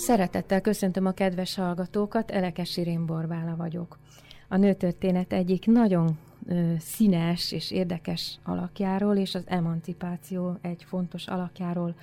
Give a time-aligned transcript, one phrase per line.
[0.00, 3.98] Szeretettel köszöntöm a kedves hallgatókat, Elekes Irén Borbála vagyok.
[4.48, 11.94] A nőtörténet egyik nagyon ö, színes és érdekes alakjáról, és az emancipáció egy fontos alakjáról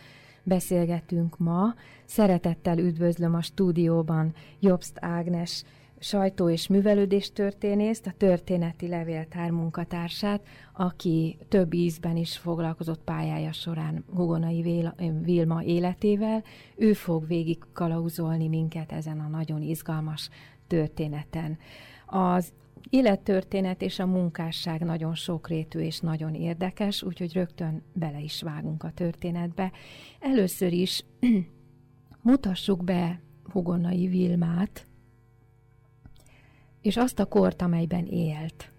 [0.44, 1.74] beszélgetünk ma.
[2.06, 5.64] Szeretettel üdvözlöm a stúdióban Jobst Ágnes
[6.00, 10.42] sajtó- és művelődés történészt, a történeti levéltár munkatársát,
[10.74, 14.92] aki több ízben is foglalkozott pályája során Hugonai
[15.22, 16.44] Vilma életével.
[16.76, 20.30] Ő fog végig kalauzolni minket ezen a nagyon izgalmas
[20.68, 21.58] történeten.
[22.06, 22.54] Az
[22.90, 28.92] élettörténet és a munkásság nagyon sokrétű és nagyon érdekes, úgyhogy rögtön bele is vágunk a
[28.92, 29.72] történetbe.
[30.20, 31.06] Először is
[32.22, 34.87] mutassuk be Hugonai Vilmát,
[36.88, 38.72] és azt a kort, amelyben élt.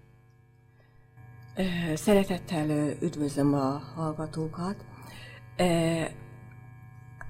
[1.93, 4.75] Szeretettel üdvözlöm a hallgatókat.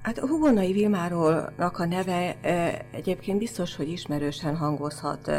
[0.02, 2.36] Hát Hugonai Vilmárolnak a neve
[2.92, 5.32] egyébként biztos, hogy ismerősen hangozhat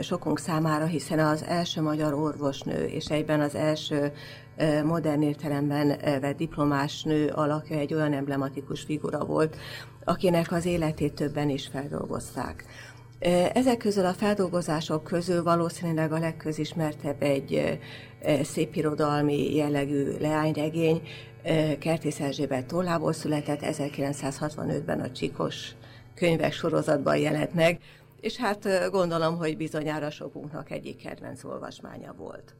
[0.00, 4.12] sokunk számára, hiszen az első magyar orvosnő, és egyben az első
[4.84, 5.88] modern értelemben
[6.20, 9.56] vett diplomás nő alakja egy olyan emblematikus figura volt,
[10.04, 12.64] akinek az életét többen is feldolgozták.
[13.52, 17.78] Ezek közül a feldolgozások közül valószínűleg a legközismertebb egy
[18.42, 21.02] szépirodalmi jellegű leányregény,
[21.78, 25.70] Kertész Erzsébet tollából született, 1965-ben a Csikos
[26.14, 27.80] könyvek sorozatban jelent meg,
[28.20, 32.54] és hát gondolom, hogy bizonyára sokunknak egyik kedvenc olvasmánya volt.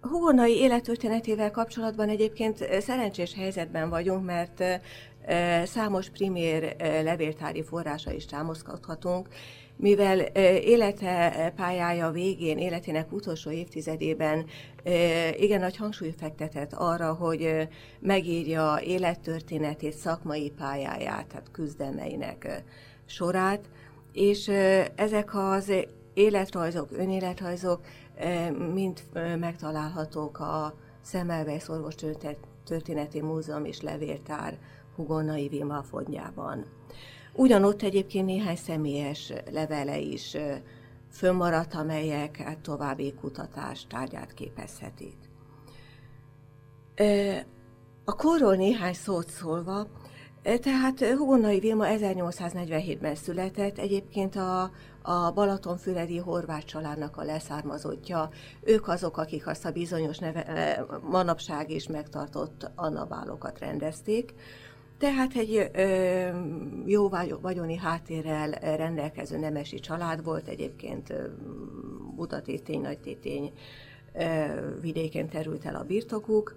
[0.00, 4.62] Hugonai élettörténetével kapcsolatban egyébként szerencsés helyzetben vagyunk, mert
[5.64, 9.28] Számos primér levéltári forrása is támaszkodhatunk,
[9.76, 10.20] mivel
[10.60, 14.46] élete pályája végén, életének utolsó évtizedében
[15.36, 17.68] igen nagy hangsúly fektetett arra, hogy
[18.00, 22.62] megírja élettörténetét, szakmai pályáját, tehát küzdelmeinek
[23.06, 23.68] sorát,
[24.12, 24.48] és
[24.94, 25.72] ezek az
[26.14, 27.80] életrajzok, önéletrajzok
[28.72, 29.02] mind
[29.38, 31.94] megtalálhatók a Szemelweis Orvos
[32.64, 34.58] Történeti Múzeum és Levéltár
[34.96, 36.64] Hugonai Vilma fondjában.
[37.32, 40.36] Ugyanott egyébként néhány személyes levele is
[41.10, 45.16] fönnmaradt, amelyek hát további kutatás tárgyát képezhetik.
[48.04, 49.86] A korról néhány szót szólva,
[50.42, 54.70] tehát Hugonai Vilma 1847-ben született, egyébként a,
[55.02, 58.28] a Balatonfüredi horvát családnak a leszármazottja.
[58.62, 64.34] Ők azok, akik azt a bizonyos neve, manapság is megtartott annabálokat rendezték.
[65.02, 66.28] Tehát egy ö,
[66.86, 67.08] jó
[67.40, 71.12] vagyoni háttérrel rendelkező nemesi család volt, egyébként
[72.14, 73.52] Butatétény, Nagytétény
[74.80, 76.56] vidéken terült el a birtokuk.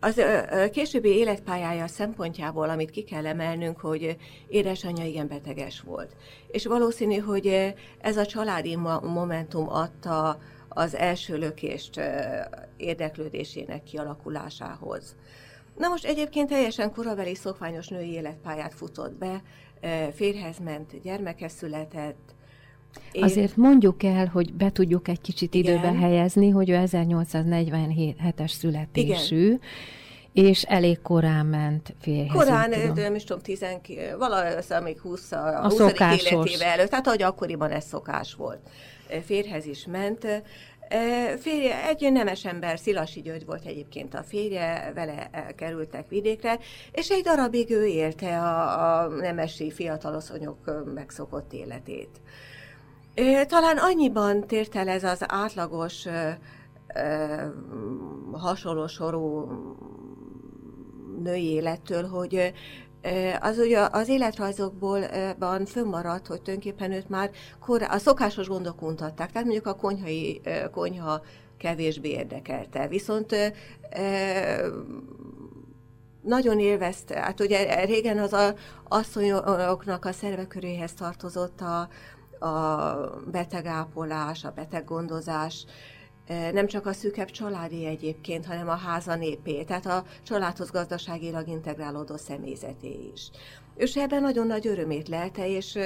[0.00, 0.22] Az
[0.72, 4.16] későbbi életpályája szempontjából, amit ki kell emelnünk, hogy
[4.48, 6.16] édesanyja igen beteges volt.
[6.50, 10.38] És valószínű, hogy ez a családi momentum adta
[10.78, 12.00] az első lökést
[12.76, 15.16] érdeklődésének kialakulásához.
[15.76, 19.42] Na most egyébként teljesen korabeli szokványos női életpályát futott be,
[20.14, 22.34] férhez ment, gyermeke született,
[23.12, 23.22] én...
[23.22, 25.72] Azért mondjuk el, hogy be tudjuk egy kicsit Igen.
[25.72, 29.60] időbe helyezni, hogy ő 1847-es születésű, Igen.
[30.32, 32.36] és elég korán ment férjhez.
[32.36, 33.64] Korán, nem is tudom, 10,
[34.18, 35.80] valahol még 20 a, a 20.
[35.80, 38.60] életével előtt, tehát ahogy akkoriban ez szokás volt.
[39.24, 40.26] Férhez is ment,
[41.38, 46.58] Férje, egy nemes ember, Szilasi György volt egyébként a férje, vele kerültek vidékre,
[46.92, 52.20] és egy darabig ő élte a, a nemesi fiataloszonyok megszokott életét.
[53.46, 56.06] Talán annyiban tért el ez az átlagos,
[58.32, 59.48] hasonló sorú
[61.22, 62.52] női élettől, hogy
[63.40, 65.00] az ugye az életrajzokból
[65.66, 67.30] fönnmaradt, hogy tulajdonképpen őt már
[67.60, 70.40] kor, a szokásos gondok untatták, tehát mondjuk a konyhai,
[70.70, 71.22] konyha
[71.56, 72.88] kevésbé érdekelte.
[72.88, 73.36] Viszont
[76.22, 78.54] nagyon élvezte, hát ugye régen az a
[78.88, 81.88] asszonyoknak a szerveköréhez tartozott a,
[82.46, 82.94] a
[83.30, 85.64] betegápolás, a beteggondozás,
[86.28, 92.16] nem csak a szűkebb családi egyébként, hanem a háza népé, tehát a családhoz gazdaságilag integrálódó
[92.16, 93.30] személyzeté is.
[93.76, 95.78] És ebben nagyon nagy örömét lelte, és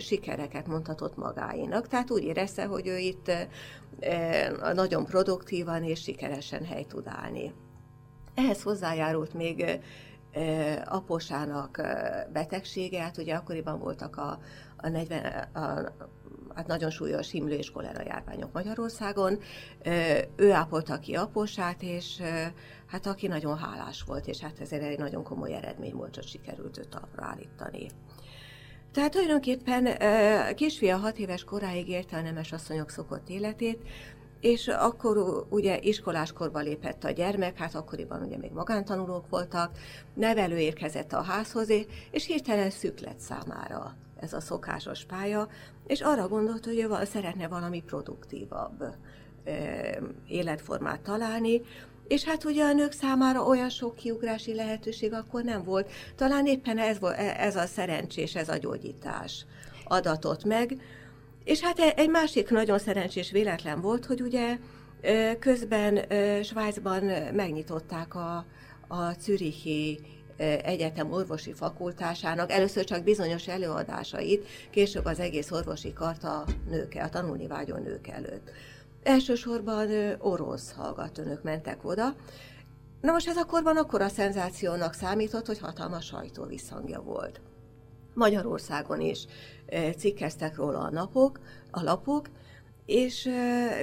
[0.00, 1.88] sikereket mondhatott magáinak.
[1.88, 3.30] Tehát úgy érezte, hogy ő itt
[4.74, 7.52] nagyon produktívan és sikeresen hely tud állni.
[8.34, 9.80] Ehhez hozzájárult még
[10.84, 11.82] aposának
[12.32, 14.38] betegsége, hát ugye akkoriban voltak a,
[14.76, 15.92] a 40, a,
[16.54, 19.38] hát nagyon súlyos himlő és kolera járványok Magyarországon.
[20.36, 22.22] Ő ápolta ki aposát, és
[22.86, 26.78] hát aki nagyon hálás volt, és hát ez egy nagyon komoly eredmény volt, hogy sikerült
[26.78, 27.90] őt talpra állítani.
[28.92, 29.88] Tehát tulajdonképpen
[30.54, 33.82] kisfia hat éves koráig élte a nemes asszonyok szokott életét,
[34.40, 39.78] és akkor ugye iskoláskorba lépett a gyermek, hát akkoriban ugye még magántanulók voltak,
[40.14, 41.68] nevelő érkezett a házhoz,
[42.10, 45.48] és hirtelen szűk lett számára ez a szokásos pálya,
[45.86, 48.84] és arra gondolt, hogy ő szeretne valami produktívabb
[50.26, 51.62] életformát találni,
[52.08, 55.90] és hát ugye a nők számára olyan sok kiugrási lehetőség akkor nem volt.
[56.16, 56.98] Talán éppen ez,
[57.36, 59.46] ez a szerencsés, ez a gyógyítás
[59.84, 60.76] adatott meg,
[61.44, 64.58] és hát e, egy másik nagyon szerencsés véletlen volt, hogy ugye
[65.38, 65.98] közben
[66.42, 68.44] Svájcban megnyitották a,
[68.88, 70.00] a Zürichi
[70.62, 77.46] Egyetem orvosi fakultásának először csak bizonyos előadásait, később az egész orvosi karta nők, a tanulni
[77.46, 78.50] vágyó nők előtt.
[79.02, 79.88] Elsősorban
[80.18, 82.14] orosz hallgatónők mentek oda,
[83.00, 87.40] Na most ez a korban akkora szenzációnak számított, hogy hatalmas sajtó visszhangja volt.
[88.14, 89.26] Magyarországon is
[89.96, 91.40] cikkeztek róla a napok,
[91.70, 92.28] a lapok,
[92.86, 93.28] és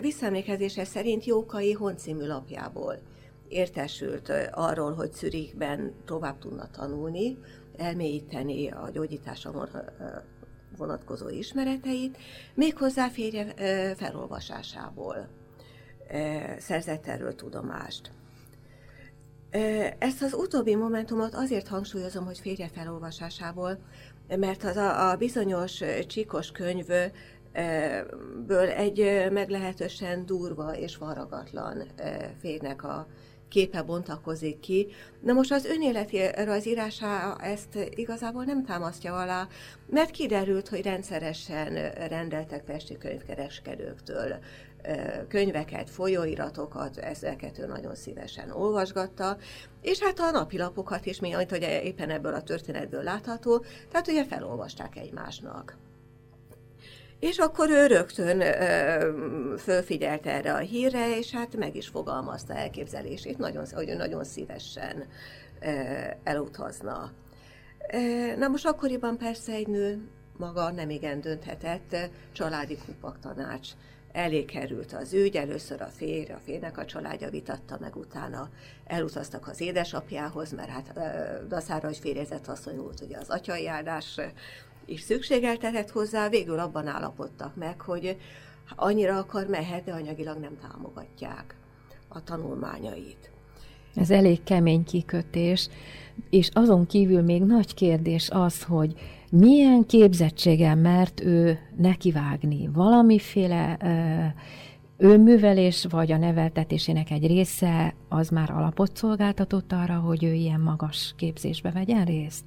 [0.02, 3.00] visszaemlékezése szerint Jókai Honcímű lapjából
[3.50, 7.38] értesült arról, hogy Zürichben tovább tudna tanulni,
[7.78, 9.68] elmélyíteni a gyógyításra
[10.78, 12.18] vonatkozó ismereteit,
[12.54, 13.54] méghozzá férje
[13.96, 15.28] felolvasásából
[16.60, 18.12] szerzett erről tudomást.
[20.00, 23.78] Ezt az utóbbi momentumot azért hangsúlyozom, hogy férje felolvasásából,
[24.28, 27.12] mert az a, a bizonyos csíkos könyvből
[28.76, 31.84] egy meglehetősen durva és varagatlan
[32.40, 33.08] férnek a
[33.50, 34.88] képe bontakozik ki.
[35.22, 39.48] Na most az önéleti rajzírása ezt igazából nem támasztja alá,
[39.90, 44.40] mert kiderült, hogy rendszeresen rendeltek festi könyvkereskedőktől
[45.28, 49.38] könyveket, folyóiratokat, ezeket ő nagyon szívesen olvasgatta,
[49.82, 54.96] és hát a napilapokat is, mint hogy éppen ebből a történetből látható, tehát ugye felolvasták
[54.96, 55.78] egymásnak.
[57.20, 63.38] És akkor ő rögtön ö, fölfigyelt erre a hírre, és hát meg is fogalmazta elképzelését,
[63.38, 65.04] nagyon, hogy ő nagyon szívesen
[65.62, 65.68] ö,
[66.24, 67.12] elutazna.
[68.38, 71.96] Na most akkoriban persze egy nő maga nem igen dönthetett,
[72.32, 73.70] családi kupak tanács
[74.12, 78.50] elé került az ügy, először a férj, a férnek a családja vitatta meg, utána
[78.86, 80.94] elutaztak az édesapjához, mert hát
[81.48, 84.20] daszára, hogy férjezett asszony volt ugye az atyai áldás
[84.88, 88.18] is szükségeltetett hozzá, végül abban állapodtak meg, hogy
[88.76, 91.56] annyira akar mehet, de anyagilag nem támogatják
[92.08, 93.32] a tanulmányait.
[93.96, 95.70] Ez elég kemény kikötés,
[96.30, 98.94] és azon kívül még nagy kérdés az, hogy
[99.32, 102.70] milyen képzettséggel mert ő nekivágni.
[102.74, 110.34] Valamiféle ö, önművelés, vagy a neveltetésének egy része az már alapot szolgáltatott arra, hogy ő
[110.34, 112.44] ilyen magas képzésbe vegyen részt?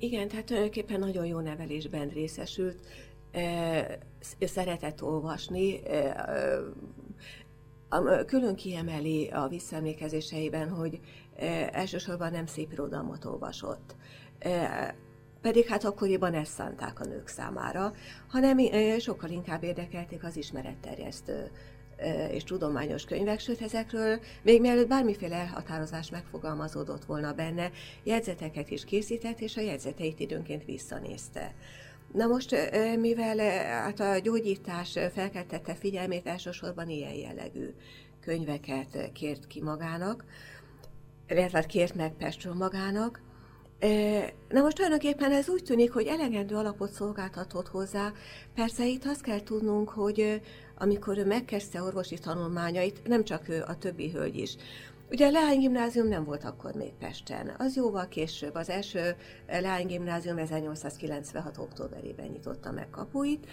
[0.00, 2.80] Igen, tehát tulajdonképpen nagyon jó nevelésben részesült.
[4.40, 5.80] Szeretett olvasni,
[8.26, 11.00] külön kiemeli a visszaemlékezéseiben, hogy
[11.70, 13.94] elsősorban nem szép irodalmat olvasott
[15.40, 17.92] pedig hát akkoriban ezt szánták a nők számára,
[18.28, 18.58] hanem
[18.98, 21.50] sokkal inkább érdekelték az ismeretterjesztő
[22.30, 27.70] és tudományos könyvek, sőt ezekről még mielőtt bármiféle elhatározás megfogalmazódott volna benne,
[28.02, 31.54] jegyzeteket is készített, és a jegyzeteit időnként visszanézte.
[32.12, 32.56] Na most,
[32.98, 37.74] mivel hát a gyógyítás felkeltette figyelmét, elsősorban ilyen jellegű
[38.20, 40.24] könyveket kért ki magának,
[41.28, 43.20] illetve kért meg Pestről magának,
[44.48, 48.12] Na most tulajdonképpen ez úgy tűnik, hogy elegendő alapot szolgáltatott hozzá.
[48.54, 50.40] Persze itt azt kell tudnunk, hogy
[50.80, 54.56] amikor ő megkezdte orvosi tanulmányait, nem csak ő, a többi hölgy is.
[55.10, 58.54] Ugye a leánygimnázium nem volt akkor még Pesten, az jóval később.
[58.54, 61.58] Az első leánygimnázium 1896.
[61.58, 63.46] októberében nyitotta meg kapuit,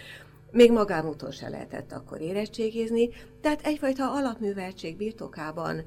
[0.50, 3.08] még magánúton se lehetett akkor érettségizni,
[3.40, 5.84] tehát egyfajta alapműveltség birtokában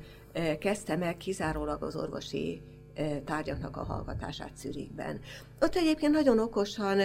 [0.60, 2.62] kezdte meg kizárólag az orvosi
[3.26, 5.20] tárgyaknak a hallgatását Zürichben.
[5.62, 7.00] Ott egyébként nagyon okosan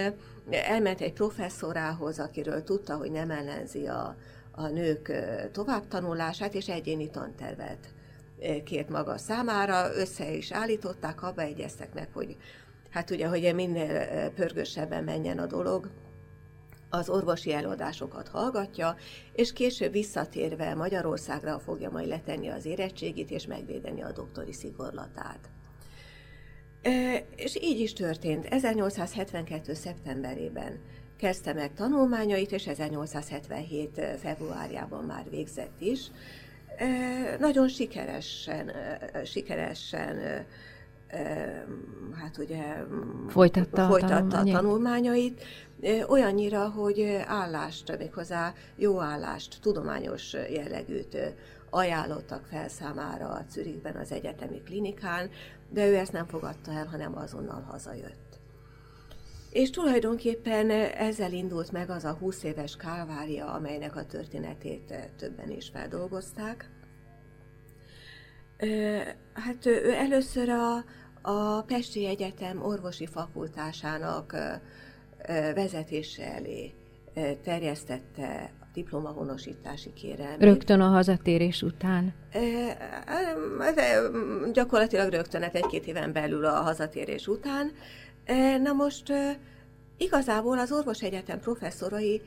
[0.49, 4.15] elment egy professzorához, akiről tudta, hogy nem ellenzi a,
[4.51, 5.11] a nők
[5.51, 7.93] továbbtanulását, és egyéni tantervet
[8.63, 12.37] kért maga számára, össze is állították, abba egyeztek meg, hogy
[12.89, 15.89] hát ugye, hogy minél pörgősebben menjen a dolog,
[16.89, 18.95] az orvosi előadásokat hallgatja,
[19.33, 25.49] és később visszatérve Magyarországra fogja majd letenni az érettségit, és megvédeni a doktori szigorlatát.
[27.35, 28.45] És így is történt.
[28.45, 29.73] 1872.
[29.73, 30.79] szeptemberében
[31.17, 34.01] kezdte meg tanulmányait, és 1877.
[34.21, 36.11] februárjában már végzett is.
[37.39, 38.71] Nagyon sikeresen,
[39.25, 40.45] sikeresen
[42.13, 42.63] hát ugye
[43.27, 45.43] folytatta, folytatta a tanulmányait,
[46.07, 51.17] olyannyira, hogy állást, méghozzá jó állást, tudományos jellegűt
[51.69, 55.29] ajánlottak fel számára a Zürichben az egyetemi klinikán,
[55.69, 58.39] de ő ezt nem fogadta el, hanem azonnal hazajött.
[59.49, 65.69] És tulajdonképpen ezzel indult meg az a 20 éves kálvária, amelynek a történetét többen is
[65.69, 66.69] feldolgozták.
[69.33, 70.75] Hát ő először a,
[71.21, 74.35] a Pesti Egyetem orvosi fakultásának
[75.53, 76.73] vezetése elé
[77.43, 80.41] terjesztette diplomahonosítási kérelmét.
[80.41, 82.13] Rögtön a hazatérés után?
[84.53, 87.71] Gyakorlatilag rögtön, hát egy-két éven belül a hazatérés után.
[88.61, 89.13] Na most
[89.97, 92.21] igazából az orvosegyetem professzorai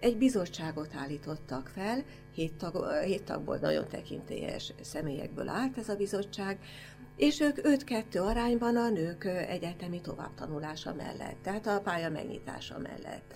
[0.00, 6.58] egy bizottságot állítottak fel, hét, tag, hét tagból nagyon tekintélyes személyekből állt ez a bizottság,
[7.16, 13.34] és ők 5-2 arányban a nők egyetemi továbbtanulása mellett, tehát a pálya megnyitása mellett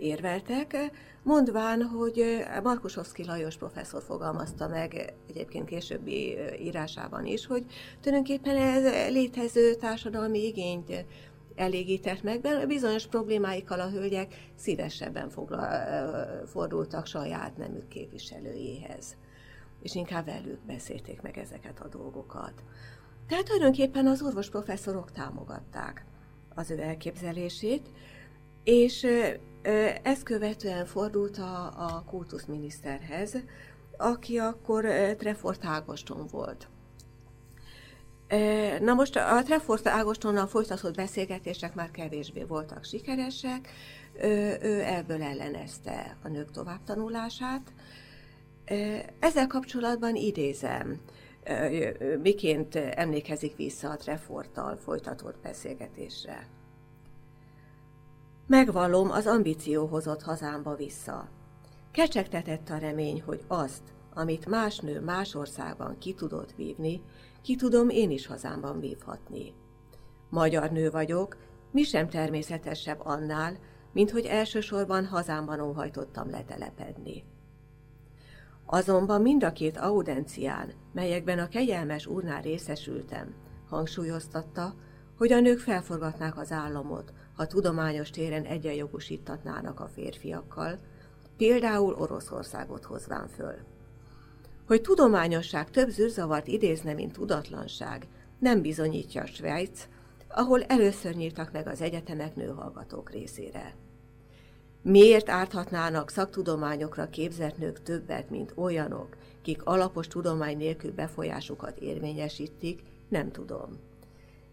[0.00, 0.76] érveltek,
[1.22, 7.64] mondván, hogy Markusovszki Lajos professzor fogalmazta meg egyébként későbbi írásában is, hogy
[8.00, 11.04] tulajdonképpen ez létező társadalmi igényt
[11.54, 19.16] elégített meg, mert bizonyos problémáikkal a hölgyek szívesebben foglal, fordultak saját nemük képviselőjéhez,
[19.82, 22.52] és inkább velük beszélték meg ezeket a dolgokat.
[23.28, 26.04] Tehát tulajdonképpen az orvos professzorok támogatták
[26.54, 27.88] az ő elképzelését,
[28.64, 29.06] és
[30.02, 33.36] ezt követően fordult a, a kultuszminiszterhez,
[33.96, 34.84] aki akkor
[35.18, 36.68] Trefort Ágoston volt.
[38.80, 43.68] Na most a Trefort Ágostonnal folytatott beszélgetések már kevésbé voltak sikeresek,
[44.62, 47.72] ő ebből ellenezte a nők továbbtanulását.
[49.18, 51.00] Ezzel kapcsolatban idézem,
[52.22, 56.46] miként emlékezik vissza a Treforttal folytatott beszélgetésre.
[58.50, 61.28] Megvallom, az ambíció hozott hazámba vissza.
[61.90, 63.82] Kecsegtetett a remény, hogy azt,
[64.14, 67.02] amit más nő más országban ki tudott vívni,
[67.42, 69.54] ki tudom én is hazámban vívhatni.
[70.28, 71.36] Magyar nő vagyok,
[71.70, 73.58] mi sem természetesebb annál,
[73.92, 77.24] mint hogy elsősorban hazámban óhajtottam letelepedni.
[78.66, 83.34] Azonban mind a két audencián, melyekben a kegyelmes úrnál részesültem,
[83.68, 84.74] hangsúlyoztatta,
[85.16, 90.78] hogy a nők felforgatnák az államot, ha tudományos téren egyenjogosítatnának a férfiakkal,
[91.36, 93.54] például Oroszországot hozván föl.
[94.66, 98.06] Hogy tudományosság több zűrzavart idézne, mint tudatlanság,
[98.38, 99.88] nem bizonyítja a Svájc,
[100.28, 103.74] ahol először nyíltak meg az egyetemek nőhallgatók részére.
[104.82, 113.30] Miért árthatnának szaktudományokra képzett nők többet, mint olyanok, kik alapos tudomány nélkül befolyásukat érvényesítik, nem
[113.30, 113.78] tudom.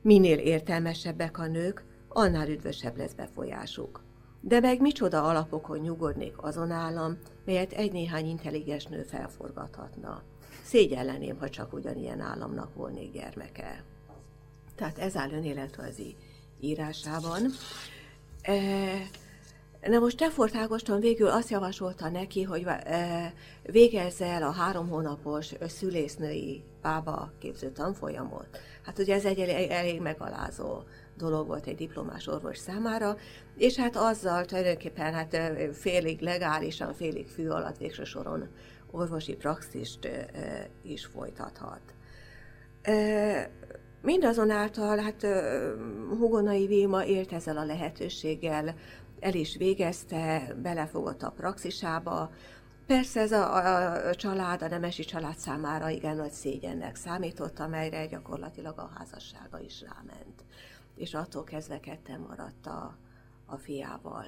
[0.02, 1.86] Minél értelmesebbek a nők,
[2.18, 4.04] annál üdvösebb lesz befolyásuk.
[4.42, 10.22] De meg micsoda alapokon nyugodnék azon állam, melyet egy-néhány intelligens nő felforgathatna.
[10.64, 13.84] Szégyelleném, ha csak ugyanilyen államnak volnék gyermeke.
[14.76, 16.16] Tehát ez áll önéletrajzi
[16.60, 17.52] írásában.
[18.42, 18.56] E,
[19.88, 23.34] Na most Tefort Ágoston végül azt javasolta neki, hogy e,
[23.64, 28.60] végezze el a három hónapos szülésznői bába képző tanfolyamot.
[28.86, 30.84] Hát ugye ez egy elég, elég megalázó
[31.18, 33.18] dolog volt egy diplomás orvos számára,
[33.56, 35.38] és hát azzal tulajdonképpen hát
[35.74, 38.48] félig legálisan, félig fű alatt végső soron
[38.92, 40.10] orvosi praxist
[40.82, 41.82] is folytathat.
[44.02, 45.28] Mindazonáltal hát
[46.10, 48.76] Hugonai Vilma élt ezzel a lehetőséggel,
[49.20, 52.32] el is végezte, belefogott a praxisába.
[52.86, 58.06] Persze ez a, a, a család, a nemesi család számára igen nagy szégyennek számított, amelyre
[58.06, 60.46] gyakorlatilag a házassága is ráment.
[60.98, 62.98] És attól kezdve ketten maradt a,
[63.46, 64.26] a fiával.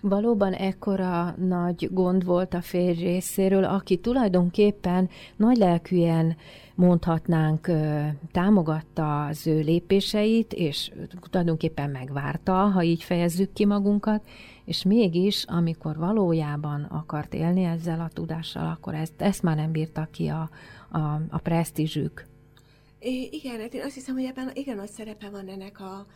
[0.00, 6.36] Valóban ekkora nagy gond volt a férj részéről, aki tulajdonképpen nagy lelkűen
[6.74, 7.70] mondhatnánk,
[8.32, 10.92] támogatta az ő lépéseit, és
[11.30, 14.28] tulajdonképpen megvárta, ha így fejezzük ki magunkat,
[14.64, 20.08] és mégis, amikor valójában akart élni ezzel a tudással, akkor ezt, ezt már nem bírta
[20.10, 20.50] ki a,
[20.90, 20.98] a,
[21.30, 22.26] a presztízsük.
[23.00, 26.06] Igen, hát én azt hiszem, hogy ebben igen nagy szerepe van ennek a,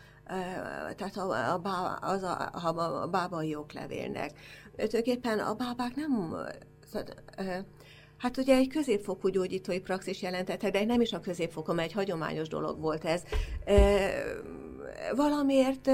[0.97, 4.31] tehát a, a, bá, az a, a, a bábai oklevélnek.
[4.75, 6.37] Tulajdonképpen a bábák nem...
[8.17, 12.49] Hát ugye egy középfokú gyógyítói praxis jelentette, de nem is a középfokon, mert egy hagyományos
[12.49, 13.23] dolog volt ez.
[15.17, 15.91] Valamiért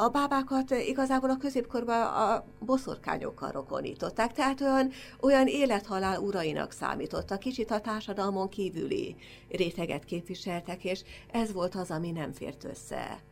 [0.00, 4.90] a bábákat igazából a középkorban a boszorkányokkal rokonították, tehát olyan,
[5.20, 9.16] olyan élethalál urainak számítottak, kicsit a társadalmon kívüli
[9.48, 11.02] réteget képviseltek, és
[11.32, 13.22] ez volt az, ami nem fért össze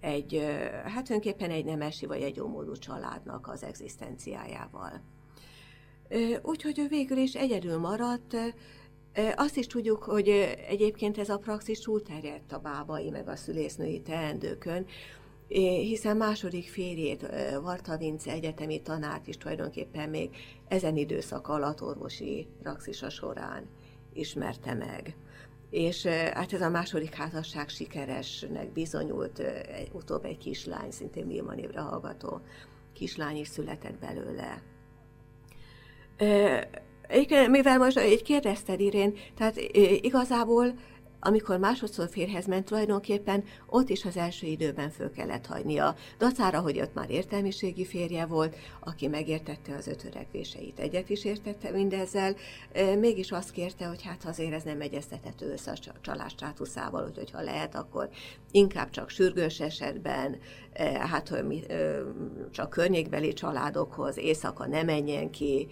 [0.00, 0.46] egy,
[0.84, 5.00] hát önképpen egy nemesi vagy egy jómódú családnak az egzisztenciájával.
[6.42, 8.36] Úgyhogy ő végül is egyedül maradt,
[9.36, 10.28] azt is tudjuk, hogy
[10.68, 14.86] egyébként ez a praxis túlterjedt a bábai meg a szülésznői teendőkön,
[15.48, 17.26] hiszen második férjét,
[17.62, 20.30] Varta Vince egyetemi tanárt is tulajdonképpen még
[20.68, 23.68] ezen időszak alatt orvosi praxisa során
[24.12, 25.16] ismerte meg
[25.70, 29.42] és hát ez a második házasság sikeresnek bizonyult,
[29.92, 32.40] utóbb egy kislány, szintén Vilma névre hallgató
[32.92, 34.62] kislány is született belőle.
[37.50, 39.56] Mivel most így kérdezted, Irén, tehát
[40.00, 40.74] igazából
[41.20, 45.96] amikor másodszor férhez ment, tulajdonképpen ott is az első időben föl kellett hagynia.
[46.18, 50.78] Dacára, hogy ott már értelmiségi férje volt, aki megértette az ötörekvéseit.
[50.78, 52.36] Egyet is értette mindezzel,
[52.98, 57.42] mégis azt kérte, hogy hát azért ez nem egyeztethető össze a csalás státuszával, úgyhogy ha
[57.42, 58.08] lehet, akkor
[58.50, 60.36] inkább csak sürgős esetben,
[61.10, 61.66] hát hogy
[62.50, 65.68] csak környékbeli családokhoz, éjszaka ne menjen ki,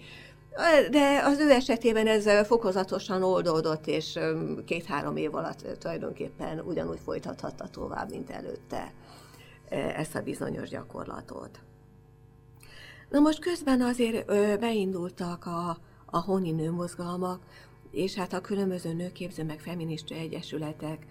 [0.91, 4.19] de az ő esetében ez fokozatosan oldódott, és
[4.65, 8.93] két-három év alatt tulajdonképpen ugyanúgy folytathatta tovább, mint előtte
[9.69, 11.59] ezt a bizonyos gyakorlatot.
[13.09, 14.25] Na most közben azért
[14.59, 17.39] beindultak a, a honi nőmozgalmak,
[17.91, 21.05] és hát a különböző nőképző meg feminista egyesületek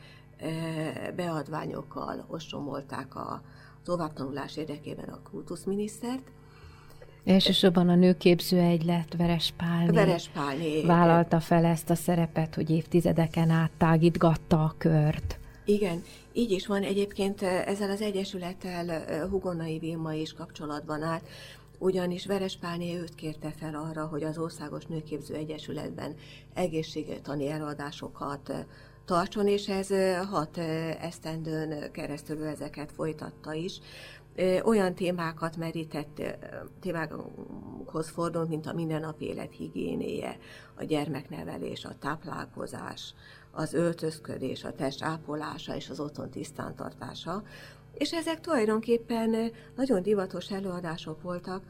[1.17, 3.43] beadványokkal ostromolták a
[3.85, 6.31] továbbtanulás érdekében a kultuszminisztert,
[7.25, 13.51] Elsősorban a nőképző egylet Veres Pálné, Veres Pálné vállalta fel ezt a szerepet, hogy évtizedeken
[13.51, 15.39] át tágítgatta a kört.
[15.65, 16.83] Igen, így is van.
[16.83, 21.29] Egyébként ezzel az egyesülettel Hugonai Vilma is kapcsolatban állt,
[21.79, 26.15] ugyanis Veres Pálné őt kérte fel arra, hogy az Országos Nőképző Egyesületben
[26.55, 28.53] egészségtani előadásokat
[29.05, 29.89] tartson, és ez
[30.31, 30.59] hat
[31.01, 33.81] esztendőn keresztül ezeket folytatta is
[34.65, 36.23] olyan témákat merített,
[36.81, 40.39] témákhoz fordult, mint a mindennapi élet higiénéje,
[40.75, 43.15] a gyermeknevelés, a táplálkozás,
[43.51, 47.43] az öltözködés, a test ápolása és az otthon tisztántartása.
[47.95, 51.63] És ezek tulajdonképpen nagyon divatos előadások voltak.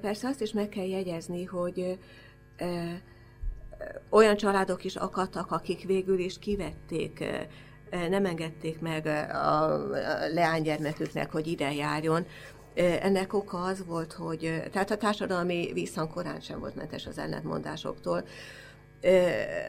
[0.00, 1.98] Persze azt is meg kell jegyezni, hogy
[4.10, 7.24] olyan családok is akadtak, akik végül is kivették
[7.90, 9.76] nem engedték meg a
[10.34, 12.26] leánygyermeküknek, hogy ide járjon.
[12.74, 18.24] Ennek oka az volt, hogy tehát a társadalmi visszhang korán sem volt mentes az ellentmondásoktól,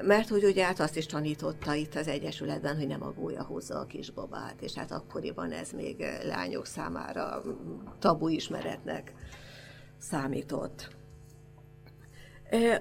[0.01, 3.79] mert hogy ugye hát azt is tanította itt az Egyesületben, hogy nem a gólya húzza
[3.79, 7.41] a kisbabát, és hát akkoriban ez még lányok számára
[7.99, 9.13] tabu ismeretnek
[9.97, 10.97] számított.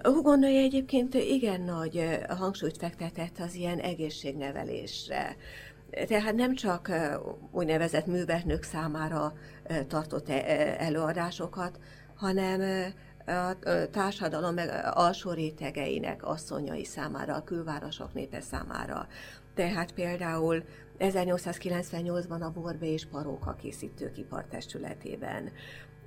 [0.02, 5.36] Hugonai egyébként igen nagy hangsúlyt fektetett az ilyen egészségnevelésre.
[6.06, 6.90] Tehát nem csak
[7.52, 9.32] úgynevezett műveltnők számára
[9.86, 10.28] tartott
[10.78, 11.78] előadásokat,
[12.14, 12.92] hanem
[13.26, 13.58] a
[13.90, 19.06] társadalom meg alsó rétegeinek, asszonyai számára, a külvárosok népe számára.
[19.54, 20.64] Tehát például
[20.98, 25.50] 1898-ban a Borbe és Paróka készítőkipar testületében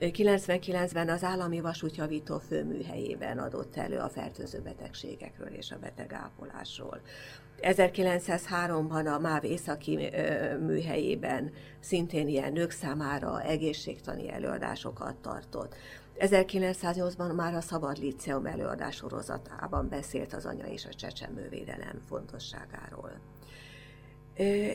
[0.10, 7.02] 99-ben az állami vasútjavító főműhelyében adott elő a fertőző betegségekről és a betegápolásról.
[7.62, 10.10] 1903-ban a MÁV északi
[10.60, 15.76] műhelyében szintén ilyen nők számára egészségtani előadásokat tartott.
[16.20, 23.12] 1908-ban már a Szabad Líceum előadás sorozatában beszélt az anya és a csecsemővédelem fontosságáról.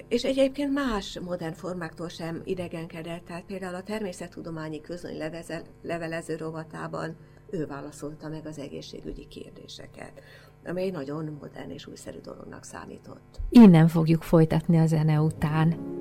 [0.09, 5.22] És egyébként más modern formáktól sem idegenkedett, tehát például a természettudományi közöny
[5.83, 7.16] levelező rovatában
[7.50, 10.22] ő válaszolta meg az egészségügyi kérdéseket,
[10.64, 13.40] ami egy nagyon modern és újszerű dolognak számított.
[13.48, 15.94] Innen fogjuk folytatni a zene után.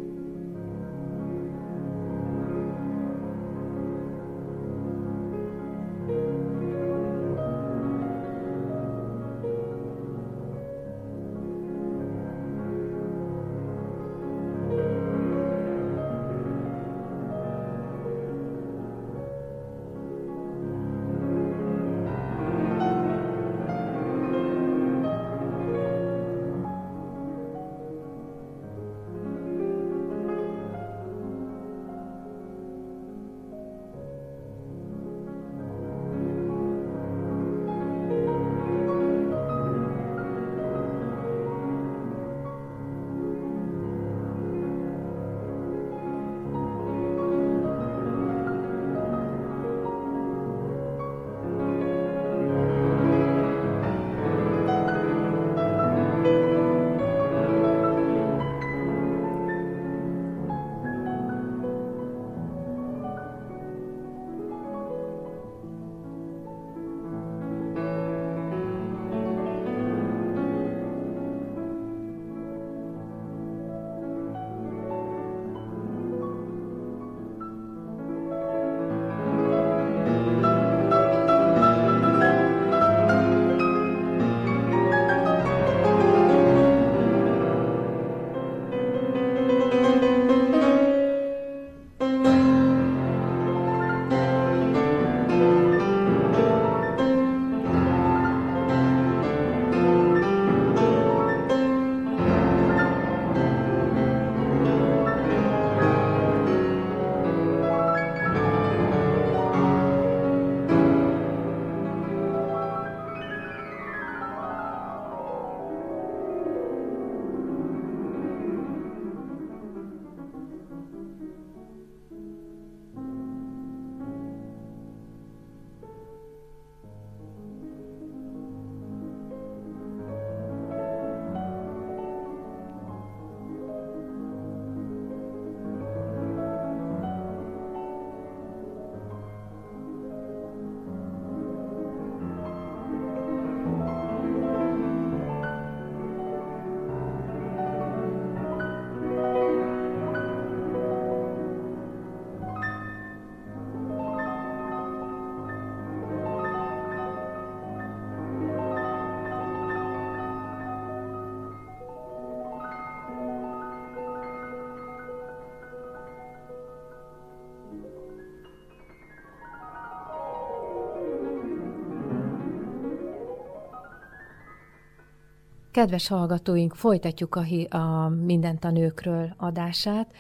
[175.76, 180.14] Kedves hallgatóink, folytatjuk a, a Mindent a nőkről adását,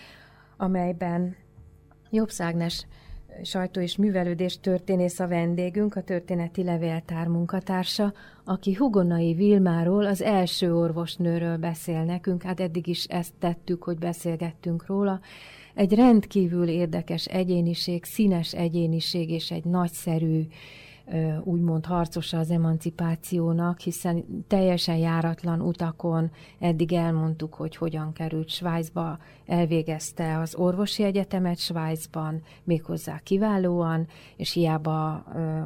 [0.57, 1.35] amelyben
[2.11, 2.85] Jobbszágnes
[3.43, 8.13] sajtó és művelődés történész a vendégünk, a történeti levéltár munkatársa,
[8.43, 14.85] aki Hugonai Vilmáról, az első orvosnőről beszél nekünk, hát eddig is ezt tettük, hogy beszélgettünk
[14.85, 15.19] róla.
[15.73, 20.47] Egy rendkívül érdekes egyéniség, színes egyéniség és egy nagyszerű
[21.43, 30.37] úgymond harcosa az emancipációnak, hiszen teljesen járatlan utakon eddig elmondtuk, hogy hogyan került Svájcba, elvégezte
[30.39, 35.13] az orvosi egyetemet Svájcban, méghozzá kiválóan, és hiába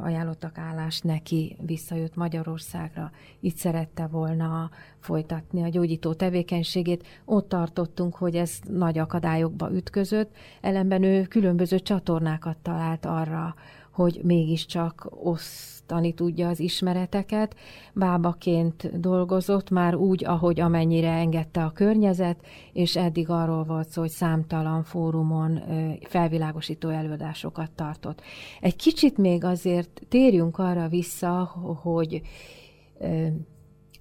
[0.02, 7.06] ajánlottak állást neki, visszajött Magyarországra, itt szerette volna folytatni a gyógyító tevékenységét.
[7.24, 13.54] Ott tartottunk, hogy ez nagy akadályokba ütközött, ellenben ő különböző csatornákat talált arra,
[13.90, 17.56] hogy mégiscsak osztani tudja az ismereteket.
[17.92, 24.10] Bábaként dolgozott már úgy, ahogy amennyire engedte a környezet, és eddig arról volt szó, hogy
[24.10, 25.60] számtalan fórumon
[26.02, 28.22] felvilágosító előadásokat tartott.
[28.60, 31.44] Egy kicsit még azért térjünk arra vissza,
[31.82, 32.22] hogy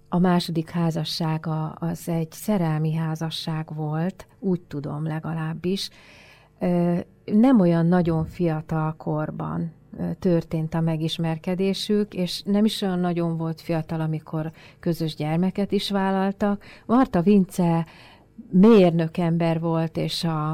[0.10, 5.89] a második házassága az egy szerelmi házasság volt, úgy tudom legalábbis,
[7.25, 9.71] nem olyan nagyon fiatal korban
[10.19, 16.63] történt a megismerkedésük, és nem is olyan nagyon volt fiatal, amikor közös gyermeket is vállaltak.
[16.86, 17.86] Marta Vince
[18.52, 20.52] mérnök ember volt, és a,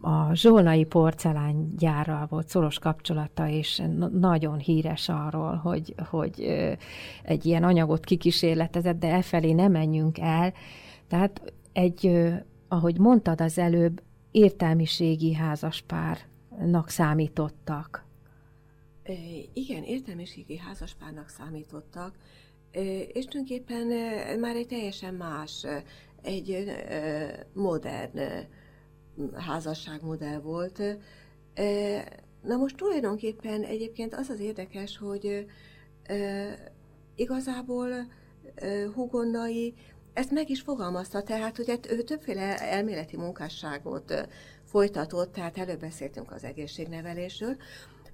[0.00, 6.40] a zsolnai porcelángyárral volt szoros kapcsolata, és nagyon híres arról, hogy, hogy
[7.22, 10.52] egy ilyen anyagot kikísérletezett, de e felé nem menjünk el.
[11.08, 12.32] Tehát egy,
[12.68, 16.18] ahogy mondtad az előbb, értelmiségi házaspár
[16.58, 18.04] nak számítottak.
[19.52, 22.14] Igen, értelmiségi házaspárnak számítottak,
[23.12, 23.86] és tulajdonképpen
[24.38, 25.66] már egy teljesen más,
[26.22, 26.64] egy
[27.52, 28.20] modern
[29.34, 30.82] házasságmodell volt.
[32.42, 35.46] Na most tulajdonképpen egyébként az az érdekes, hogy
[37.14, 37.88] igazából
[38.94, 39.74] Hugonnai
[40.12, 44.28] ezt meg is fogalmazta, tehát ugye ő többféle elméleti munkásságot
[44.74, 47.56] folytatott, tehát előbb beszéltünk az egészségnevelésről.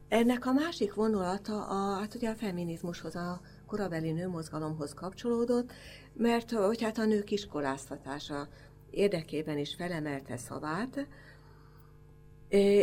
[0.08, 5.72] Ennek a másik vonulata a, hát ugye a feminizmushoz, a korabeli nőmozgalomhoz kapcsolódott,
[6.12, 8.48] mert hogy hát a nők iskoláztatása
[8.90, 11.06] érdekében is felemelte szavát,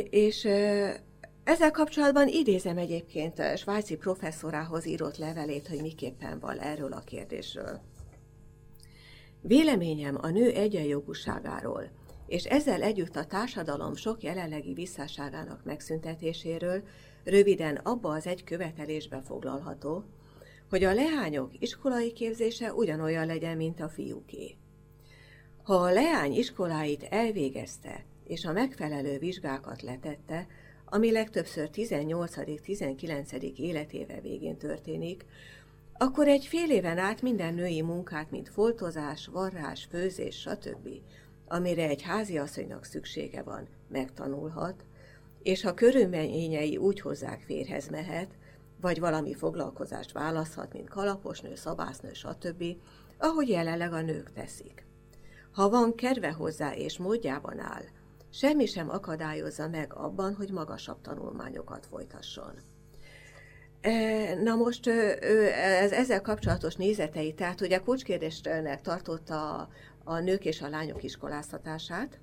[0.09, 0.45] és
[1.43, 7.79] ezzel kapcsolatban idézem egyébként a svájci professzorához írott levelét, hogy miképpen van erről a kérdésről.
[9.41, 11.89] Véleményem a nő egyenjogúságáról
[12.27, 16.83] és ezzel együtt a társadalom sok jelenlegi visszáságának megszüntetéséről
[17.23, 20.03] röviden abba az egy követelésbe foglalható,
[20.69, 24.55] hogy a leányok iskolai képzése ugyanolyan legyen, mint a fiúké.
[25.63, 30.47] Ha a leány iskoláit elvégezte, és a megfelelő vizsgákat letette,
[30.85, 33.57] ami legtöbbször 18.-19.
[33.57, 35.25] életéve végén történik,
[35.97, 40.89] akkor egy fél éven át minden női munkát, mint foltozás, varrás, főzés, stb
[41.47, 44.83] amire egy háziasszonynak szüksége van, megtanulhat,
[45.41, 48.29] és ha körülményei úgy hozzák férhez mehet,
[48.81, 52.63] vagy valami foglalkozást választhat, mint kalaposnő, szabásznő, stb.,
[53.17, 54.85] ahogy jelenleg a nők teszik.
[55.51, 57.83] Ha van kedve hozzá és módjában áll,
[58.29, 62.53] semmi sem akadályozza meg abban, hogy magasabb tanulmányokat folytasson.
[64.43, 69.69] Na most ez, ezzel kapcsolatos nézetei, tehát ugye a kulcskérdésnek tartotta
[70.03, 72.19] a nők és a lányok iskoláztatását.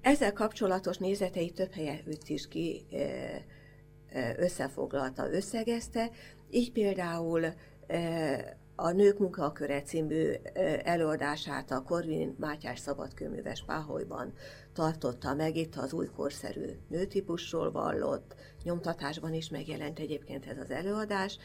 [0.00, 2.86] Ezzel kapcsolatos nézetei több helyen őt is ki
[4.36, 6.10] összefoglalta, összegezte.
[6.50, 7.44] Így például
[8.82, 10.32] a Nők munkaköre című
[10.84, 14.32] előadását a Korvin Mátyás szabadkőműves Páholyban
[14.72, 21.38] tartotta meg, itt az új korszerű nőtípusról vallott, nyomtatásban is megjelent egyébként ez az előadás,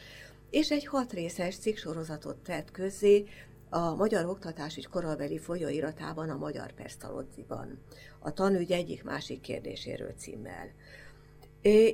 [0.50, 3.24] és egy hat részes cikksorozatot tett közzé
[3.70, 7.78] a Magyar Oktatási Korabeli folyóiratában, a Magyar Persztalociban,
[8.18, 10.70] a tanügy egyik-másik kérdéséről címmel.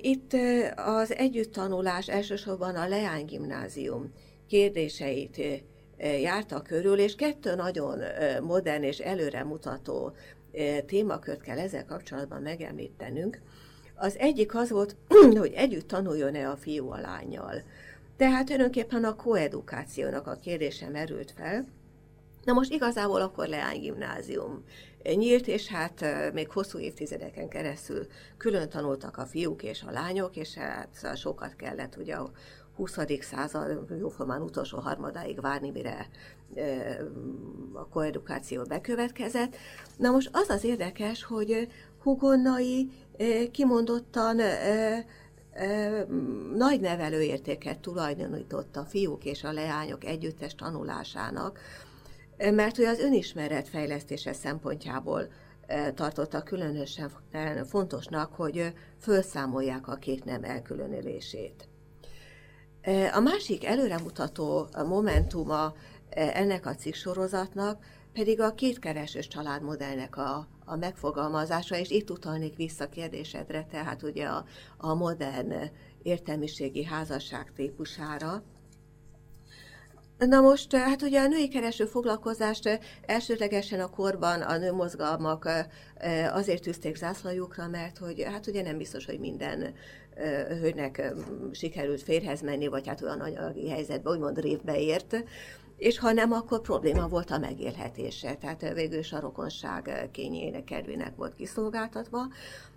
[0.01, 0.33] Itt
[0.77, 4.13] az együttanulás elsősorban a Leány Gimnázium
[4.49, 5.41] kérdéseit
[5.99, 8.01] járta körül, és kettő nagyon
[8.43, 10.13] modern és előremutató
[10.87, 13.41] témakört kell ezzel kapcsolatban megemlítenünk.
[13.95, 14.97] Az egyik az volt,
[15.39, 17.63] hogy együtt tanuljon-e a fiú a lányjal.
[18.17, 21.67] Tehát tulajdonképpen a koedukációnak a kérdése merült fel.
[22.45, 24.65] Na most igazából akkor Leány gimnázium
[25.03, 30.55] nyílt, és hát még hosszú évtizedeken keresztül külön tanultak a fiúk és a lányok, és
[30.55, 32.17] hát szóval sokat kellett ugye
[32.77, 32.99] 20.
[33.21, 36.09] század jóformán utolsó harmadáig várni, mire
[37.73, 39.57] a koedukáció bekövetkezett.
[39.97, 41.69] Na most az az érdekes, hogy
[42.03, 42.91] Hugonnai
[43.51, 44.41] kimondottan
[46.55, 51.59] nagy nevelőértéket tulajdonított a fiúk és a leányok együttes tanulásának,
[52.39, 55.29] mert hogy az önismeret fejlesztése szempontjából
[55.95, 57.11] tartotta különösen
[57.69, 61.69] fontosnak, hogy felszámolják a két nem elkülönülését.
[63.13, 65.75] A másik előremutató momentuma
[66.11, 72.89] ennek a cikk sorozatnak pedig a kétkeresős családmodellnek a, a megfogalmazása, és itt utalnék vissza
[72.89, 74.45] kérdésedre, tehát ugye a,
[74.77, 75.53] a modern
[76.03, 78.43] értelmiségi házasság típusára,
[80.19, 85.49] Na most, hát ugye a női kereső foglalkozást elsőlegesen a korban a nőmozgalmak
[86.33, 89.75] azért tűzték zászlajukra, mert hogy hát ugye nem biztos, hogy minden
[90.61, 91.13] hölgynek
[91.53, 95.25] sikerült férhez menni, vagy hát olyan anyagi helyzetben, úgymond révbe ért,
[95.77, 101.17] és ha nem, akkor probléma volt a megélhetése, tehát végül is a rokonság kényének, kedvének
[101.17, 102.27] volt kiszolgáltatva.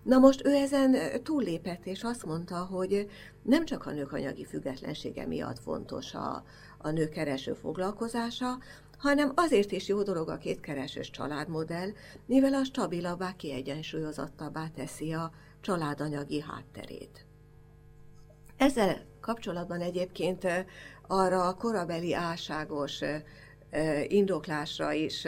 [0.04, 3.10] Na most ő ezen túllépett, és azt mondta, hogy
[3.42, 6.44] nem csak a nők anyagi függetlensége miatt fontos a,
[6.78, 8.58] a nő kereső foglalkozása,
[8.98, 11.90] hanem azért is jó dolog a kétkeresős családmodell,
[12.26, 17.27] mivel a stabilabbá, kiegyensúlyozottabbá teszi a családanyagi hátterét.
[18.58, 20.48] Ezzel kapcsolatban egyébként
[21.08, 23.02] arra a korabeli álságos
[24.08, 25.28] indoklásra is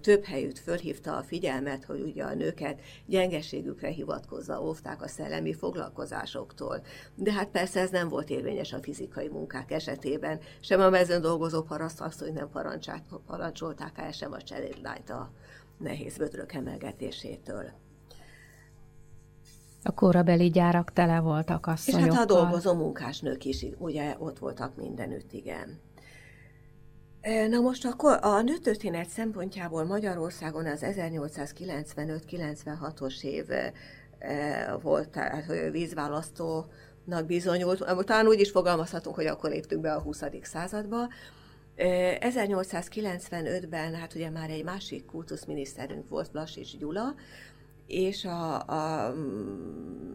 [0.00, 6.82] több helyütt fölhívta a figyelmet, hogy ugye a nőket gyengeségükre hivatkozva óvták a szellemi foglalkozásoktól.
[7.14, 11.62] De hát persze ez nem volt érvényes a fizikai munkák esetében, sem a mezőn dolgozó
[11.62, 12.50] parasztasszony nem
[13.26, 15.32] parancsolták el, sem a cselédlányt a
[15.78, 17.72] nehéz vödrök emelgetésétől.
[19.82, 22.08] A korabeli gyárak tele voltak asszonyokkal.
[22.08, 25.80] És hát a dolgozó munkásnők is ugye ott voltak mindenütt, igen.
[27.48, 33.46] Na most akkor a nőtörténet szempontjából Magyarországon az 1895-96-os év
[34.82, 38.04] volt, tehát vízválasztónak bizonyult.
[38.04, 40.22] Talán úgy is fogalmazhatunk, hogy akkor léptünk be a 20.
[40.42, 41.08] századba.
[41.76, 47.14] 1895-ben hát ugye már egy másik kultuszminiszterünk volt, Blasics Gyula,
[47.90, 49.12] és a, a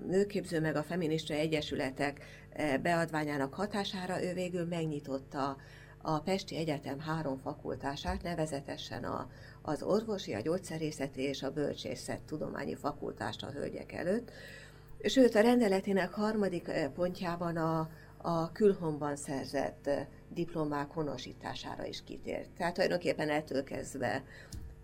[0.08, 5.58] nőképző meg a feminista egyesületek e, beadványának hatására ő végül megnyitotta
[6.02, 9.28] a Pesti Egyetem három fakultását, nevezetesen a,
[9.62, 14.32] az orvosi, a gyógyszerészeti és a bölcsészet tudományi fakultást a hölgyek előtt.
[15.04, 22.50] Sőt, a rendeletének harmadik e, pontjában a, a külhonban szerzett e, diplomák honosítására is kitért.
[22.50, 24.24] Tehát tulajdonképpen ettől kezdve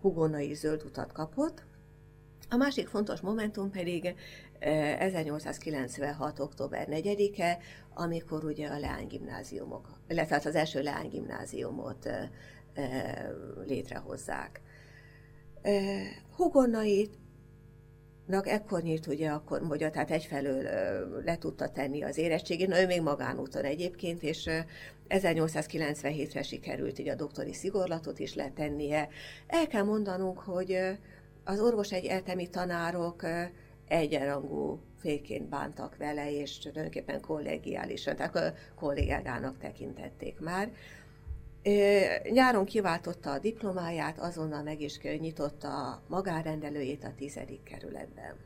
[0.00, 1.64] hugonai zöld utat kapott,
[2.52, 4.14] a másik fontos momentum pedig
[4.58, 6.38] 1896.
[6.38, 7.58] Eh, október 4-e,
[7.94, 12.28] amikor ugye a leánygimnáziumok, illetve hát az első leánygimnáziumot eh,
[12.74, 13.28] eh,
[13.66, 14.60] létrehozzák.
[16.36, 17.18] Hugonnait
[18.42, 20.62] ekkor nyílt ugye akkor mondja, tehát egyfelől
[21.24, 24.50] le tudta tenni az érettségét, na ő még magánúton egyébként, és
[25.08, 29.08] 1897-re sikerült így a doktori szigorlatot is letennie.
[29.46, 30.78] El kell mondanunk, hogy
[31.44, 33.22] az orvos egy eltemi tanárok
[33.88, 40.72] egyenrangú féként bántak vele, és tulajdonképpen kollegiálisan, tehát kollégának tekintették már.
[42.30, 48.36] Nyáron kiváltotta a diplomáját, azonnal meg is nyitotta a magárendelőjét a tizedik kerületben.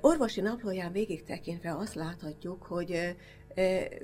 [0.00, 3.16] Orvosi naplóján végig tekintve azt láthatjuk, hogy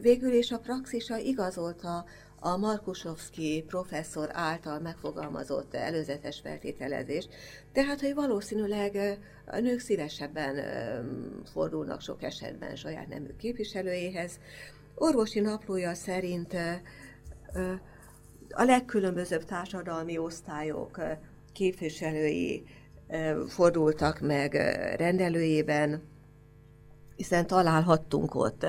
[0.01, 2.05] végül is a praxisa igazolta
[2.45, 7.29] a Markusovski professzor által megfogalmazott előzetes feltételezést,
[7.73, 10.57] tehát, hogy valószínűleg a nők szívesebben
[11.53, 14.39] fordulnak sok esetben saját nemű képviselőjéhez.
[14.95, 16.57] Orvosi naplója szerint
[18.51, 21.01] a legkülönbözőbb társadalmi osztályok
[21.53, 22.65] képviselői
[23.49, 24.55] fordultak meg
[24.97, 26.03] rendelőjében,
[27.17, 28.67] hiszen találhattunk ott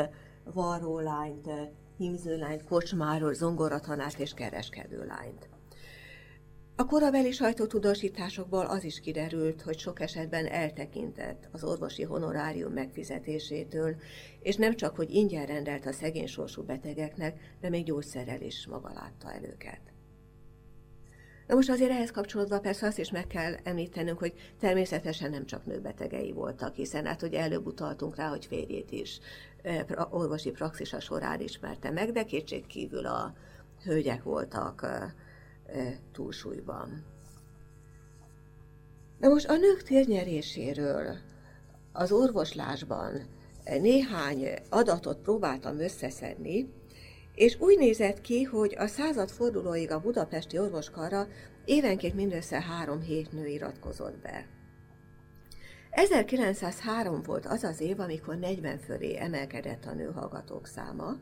[0.54, 1.50] varrólányt,
[1.98, 5.50] hímzőlányt, kocsmáros, zongoratanárt és kereskedőlányt.
[6.78, 13.96] A korabeli sajtótudósításokból az is kiderült, hogy sok esetben eltekintett az orvosi honorárium megfizetésétől,
[14.42, 18.92] és nem csak, hogy ingyen rendelt a szegény sorsú betegeknek, de még gyógyszerrel is maga
[18.94, 19.80] látta el őket.
[21.48, 25.66] Na most azért ehhez kapcsolódva persze azt is meg kell említenünk, hogy természetesen nem csak
[25.66, 29.20] nőbetegei voltak, hiszen hát ugye előbb utaltunk rá, hogy férjét is
[30.10, 33.34] orvosi praxisa során ismerte meg, de kétség kívül a
[33.84, 34.88] hölgyek voltak
[36.12, 37.04] túlsúlyban.
[39.20, 41.18] Na most a nők térnyeréséről
[41.92, 43.28] az orvoslásban
[43.64, 46.70] néhány adatot próbáltam összeszedni,
[47.36, 51.28] és úgy nézett ki, hogy a század fordulóig a budapesti orvoskarra
[51.66, 54.55] évenként mindössze három hét nő iratkozott be.
[55.96, 61.16] 1903 volt az az év, amikor 40 fölé emelkedett a nőhallgatók száma.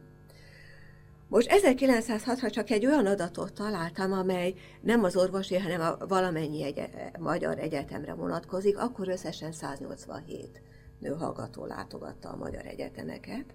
[1.28, 6.90] Most 1906-ra csak egy olyan adatot találtam, amely nem az orvosi, hanem a valamennyi egy-
[7.20, 10.62] magyar egyetemre vonatkozik, akkor összesen 187
[11.00, 13.46] nőhallgató látogatta a magyar egyetemeket.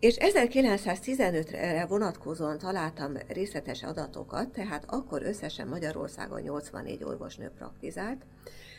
[0.00, 8.24] És 1915-re vonatkozóan találtam részletes adatokat, tehát akkor összesen Magyarországon 84 orvosnő praktizált,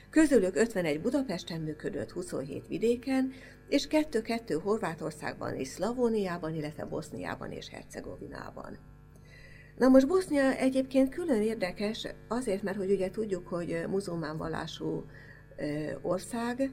[0.10, 3.32] közülük 51 Budapesten működött, 27 vidéken,
[3.68, 8.78] és 2-2 Horvátországban és Szlavóniában, illetve Boszniában és Hercegovinában.
[9.78, 15.06] Na most Bosznia egyébként külön érdekes, azért, mert hogy ugye tudjuk, hogy muzulmán vallású
[16.02, 16.72] ország,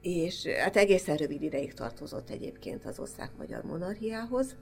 [0.00, 4.56] és hát egészen rövid ideig tartozott egyébként az osztrák-magyar monarchiához.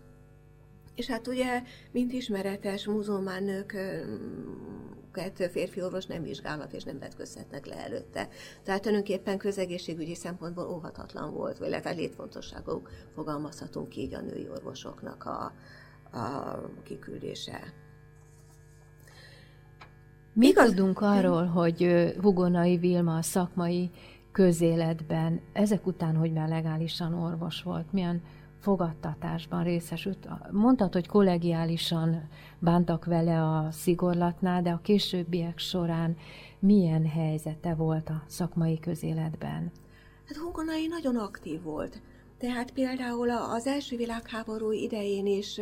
[0.95, 3.77] És hát ugye, mint ismeretes, muzulmán nők
[5.13, 8.29] kettő férfi orvos nem vizsgálnak és nem vetközhetnek le előtte.
[8.63, 12.83] Tehát tulajdonképpen közegészségügyi szempontból óhatatlan volt, vagy lehet létfontosságú
[13.15, 15.53] fogalmazhatunk így a női orvosoknak a,
[16.19, 17.61] a kiküldése.
[20.33, 20.69] Mi Igaz?
[20.69, 23.91] tudunk arról, hogy Hugonai Vilma a szakmai
[24.33, 28.23] közéletben, ezek után, hogy már legálisan orvos volt, milyen
[28.63, 30.29] fogadtatásban részesült.
[30.51, 36.17] Mondtad, hogy kollegiálisan bántak vele a szigorlatnál, de a későbbiek során
[36.59, 39.73] milyen helyzete volt a szakmai közéletben?
[40.27, 42.01] Hát Hugonai nagyon aktív volt.
[42.39, 45.61] Tehát például az első világháború idején is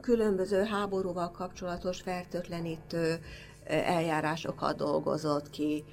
[0.00, 3.18] különböző háborúval kapcsolatos fertőtlenítő
[3.66, 5.84] eljárásokat dolgozott ki,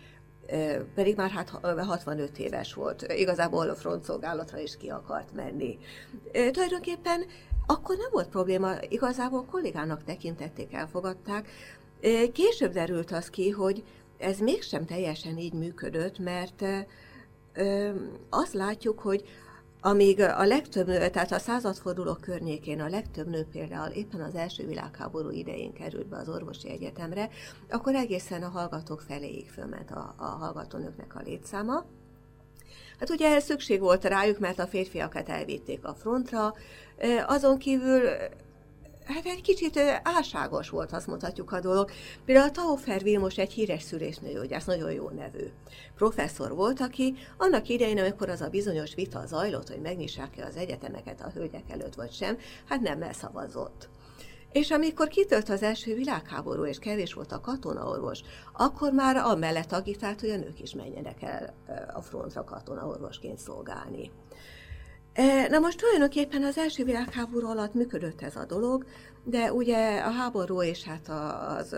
[0.96, 5.78] pedig már hát 65 éves volt, igazából a frontszolgálatra is ki akart menni.
[6.52, 7.26] Tulajdonképpen
[7.66, 11.50] akkor nem volt probléma, igazából kollégának tekintették, elfogadták.
[12.34, 13.84] Később derült az ki, hogy
[14.18, 16.64] ez mégsem teljesen így működött, mert
[18.30, 19.24] azt látjuk, hogy
[19.82, 24.68] amíg a legtöbb nő, tehát a századforduló környékén a legtöbb nő például éppen az első
[24.68, 27.30] világháború idején került be az orvosi egyetemre,
[27.70, 31.86] akkor egészen a hallgatók feléig fölment a, a hallgatónőknek a létszáma.
[33.00, 36.54] Hát ugye ez szükség volt rájuk, mert a férfiakat elvitték a frontra,
[37.28, 38.02] azon kívül
[39.08, 41.92] hát egy kicsit álságos volt, azt mondhatjuk a dolog.
[42.26, 45.46] Például a Taufer Vilmos egy híres szülésznőgyógyász, nagyon jó nevű
[45.96, 51.22] professzor volt, aki annak idején, amikor az a bizonyos vita zajlott, hogy megnyissák-e az egyetemeket
[51.22, 52.38] a hölgyek előtt vagy sem,
[52.70, 53.90] hát nem elszavazott.
[54.52, 58.22] És amikor kitört az első világháború, és kevés volt a katonaorvos,
[58.54, 61.54] akkor már amellett agitált, hogy a nők is menjenek el
[61.94, 64.12] a frontra katonaorvosként szolgálni.
[65.50, 68.86] Na most tulajdonképpen az első világháború alatt működött ez a dolog,
[69.24, 71.10] de ugye a háború és hát
[71.58, 71.76] az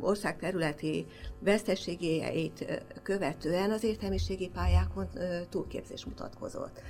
[0.00, 1.06] ország területi
[1.38, 5.08] veszteségeit követően az értelmiségi pályákon
[5.50, 6.80] túlképzés mutatkozott.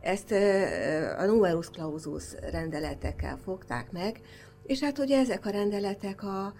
[0.00, 0.30] Ezt
[1.18, 4.20] a numerus clausus rendeletekkel fogták meg,
[4.62, 6.54] és hát ugye ezek a rendeletek a,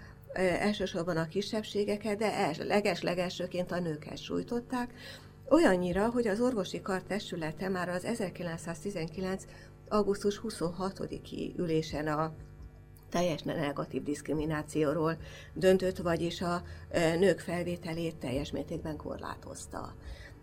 [0.59, 4.93] elsősorban a kisebbségeket, de leges-legelsőként a nőket sújtották,
[5.49, 9.43] Olyannyira, hogy az orvosi kar testülete már az 1919.
[9.89, 12.33] augusztus 26-i ülésen a
[13.09, 15.17] teljes negatív diszkriminációról
[15.53, 16.61] döntött, vagyis a
[17.19, 19.95] nők felvételét teljes mértékben korlátozta.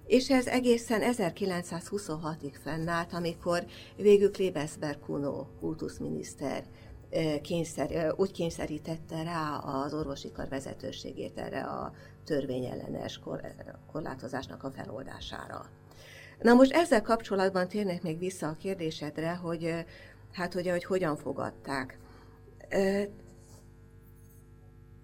[0.07, 3.65] És ez egészen 1926-ig fennállt, amikor
[3.97, 6.65] végül Klebesberg Kuno kultuszminiszter
[7.43, 11.93] kényszer, úgy kényszerítette rá az orvosi kar vezetőségét erre a
[12.25, 13.20] törvényellenes
[13.93, 15.66] korlátozásnak a feloldására.
[16.41, 19.85] Na most ezzel kapcsolatban térnek még vissza a kérdésedre, hogy
[20.33, 21.99] hát ugye, hogy hogyan fogadták.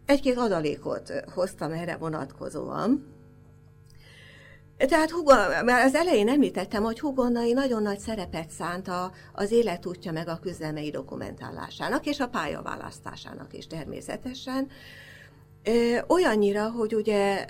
[0.06, 3.18] Egy-két adalékot hoztam erre vonatkozóan.
[4.76, 5.32] Tehát Hugo,
[5.64, 10.38] már az elején említettem, hogy Hugonnai nagyon nagy szerepet szánt a, az életútja meg a
[10.38, 14.68] küzdelmei dokumentálásának és a pályaválasztásának is természetesen.
[16.06, 17.44] Olyannyira, hogy ugye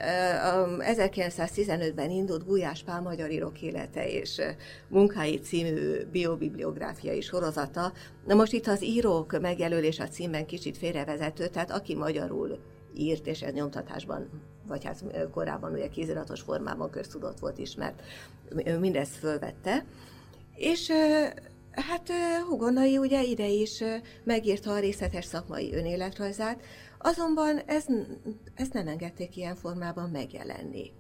[0.78, 4.40] 1915-ben indult Gulyás Pál Magyar Írok élete és
[4.88, 7.92] munkái című biobibliográfiai sorozata.
[8.26, 12.58] Na most itt az írók megjelölés a címben kicsit félrevezető, tehát aki magyarul
[12.96, 14.28] írt, és ez nyomtatásban,
[14.66, 18.02] vagy hát korábban ugye kéziratos formában köztudott volt ismert,
[18.80, 19.84] mindezt fölvette.
[20.54, 20.92] És
[21.70, 22.11] hát
[22.48, 23.82] Hugonai ugye ide is
[24.24, 26.62] megírta a részletes szakmai önéletrajzát,
[27.03, 27.84] Azonban ez,
[28.55, 30.92] ezt nem engedték ilyen formában megjelenni.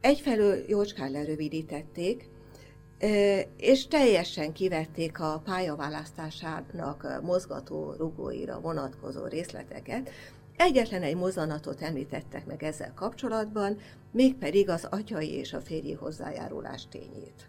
[0.00, 2.28] Egyfelől jócskán lerövidítették,
[3.56, 10.10] és teljesen kivették a pályaválasztásának mozgató rugóira vonatkozó részleteket.
[10.56, 13.78] Egyetlen egy mozanatot említettek meg ezzel kapcsolatban,
[14.12, 17.48] mégpedig az atyai és a férji hozzájárulás tényét.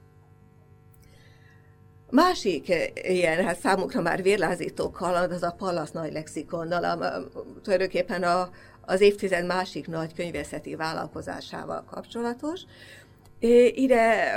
[2.12, 7.24] Másik ilyen, hát számukra már vérlázító kaland, az a Pallas nagy lexikonnal, a,
[7.64, 8.50] tulajdonképpen a,
[8.82, 12.62] az évtized másik nagy könyvészeti vállalkozásával kapcsolatos.
[13.74, 14.34] Ide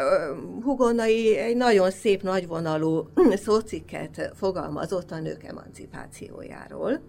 [0.63, 3.09] Hugonai egy nagyon szép, nagyvonalú
[3.45, 7.01] szócikket fogalmazott a nők emancipációjáról.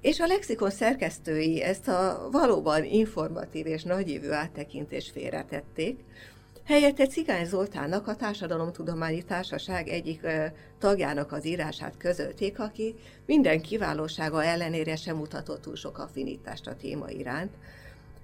[0.00, 5.98] És a lexikon szerkesztői ezt a valóban informatív és nagyívű áttekintést félretették,
[6.64, 10.44] Helyette Cigány Zoltánnak a Társadalomtudományi Társaság egyik ö,
[10.78, 12.94] tagjának az írását közölték, aki
[13.26, 17.52] minden kiválósága ellenére sem mutatott túl sok affinitást a téma iránt,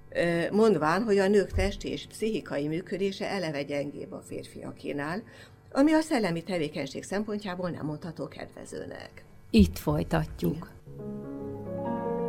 [0.09, 5.23] ö, mondván, hogy a nők testi és pszichikai működése eleve gyengébb a férfiakénál,
[5.71, 9.23] ami a szellemi tevékenység szempontjából nem mondható kedvezőnek.
[9.49, 10.69] Itt folytatjuk.
[10.97, 12.20] Igen.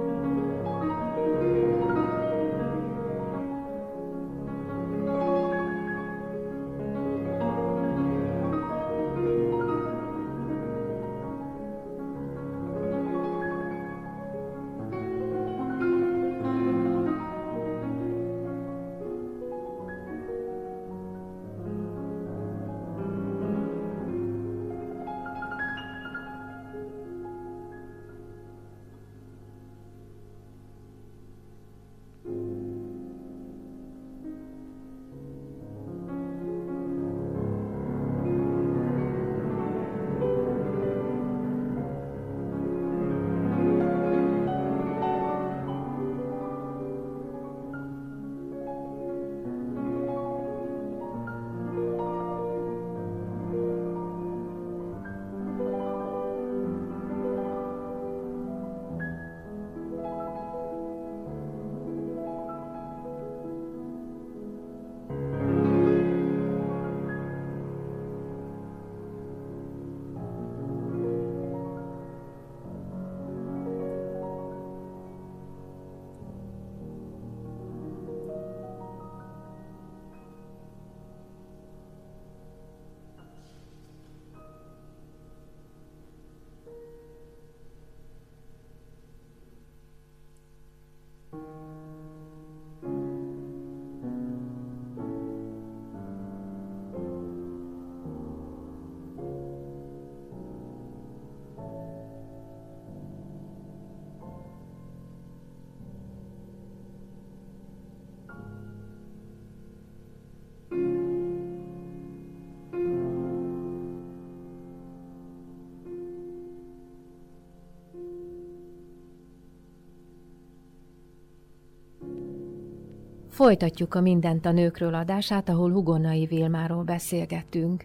[123.43, 127.84] Folytatjuk a Mindent a nőkről adását, ahol Hugonai Vilmáról beszélgetünk.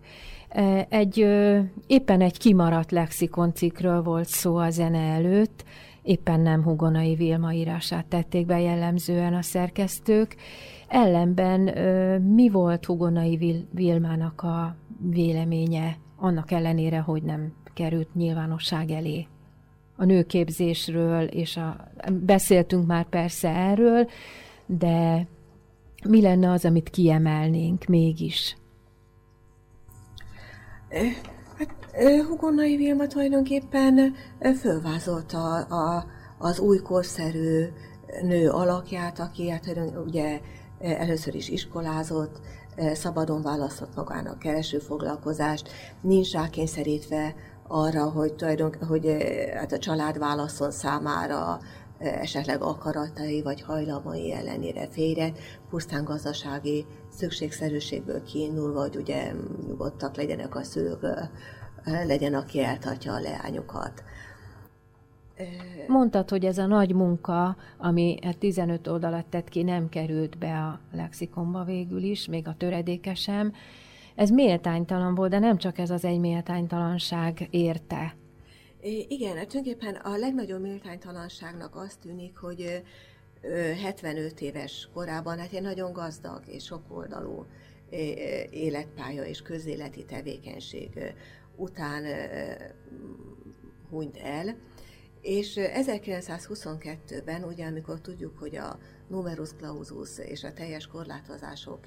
[0.49, 1.18] E, egy,
[1.88, 5.64] éppen egy kimaradt lexikoncikről volt szó a zene előtt,
[6.01, 10.36] éppen nem Hugonai Vilma írását tették be jellemzően a szerkesztők.
[10.88, 11.60] Ellenben
[12.22, 14.76] mi volt Hugonai Vilmának a
[15.10, 19.28] véleménye, annak ellenére, hogy nem került nyilvánosság elé?
[19.95, 21.88] A nőképzésről, és a,
[22.26, 24.08] beszéltünk már persze erről,
[24.66, 25.28] de
[26.06, 28.58] mi lenne az, amit kiemelnénk mégis?
[31.58, 31.76] Hát
[32.28, 34.16] Hugonai Vilma tulajdonképpen
[34.60, 36.06] fölvázolta a,
[36.38, 37.66] az új korszerű
[38.22, 40.39] nő alakját, aki hát ugye
[40.80, 42.39] először is iskolázott,
[42.93, 45.70] szabadon választott magának kereső foglalkozást,
[46.02, 47.36] nincs rákényszerítve
[47.68, 48.34] arra, hogy,
[48.88, 49.18] hogy
[49.54, 51.60] hát a család válaszol számára
[52.00, 55.32] esetleg akaratai vagy hajlamai ellenére félre,
[55.70, 59.32] pusztán gazdasági szükségszerűségből kiindulva, hogy ugye
[59.68, 61.06] nyugodtak legyenek a szülők,
[61.84, 64.04] legyen, aki eltartja a leányokat.
[65.88, 70.80] Mondtad, hogy ez a nagy munka, ami 15 oldalat tett ki, nem került be a
[70.91, 73.54] lexikonba végül is, még a töredéke sem.
[74.16, 78.16] Ez méltánytalan volt, de nem csak ez az egy méltánytalanság érte
[79.08, 82.84] igen, hát tulajdonképpen a legnagyobb méltánytalanságnak azt tűnik, hogy
[83.82, 87.46] 75 éves korában hát egy nagyon gazdag és sokoldalú
[88.50, 91.14] életpálya és közéleti tevékenység
[91.56, 92.04] után
[93.90, 94.56] hunyt el,
[95.22, 101.80] És 1922-ben, ugye amikor tudjuk, hogy a numerus clausus és a teljes korlátozások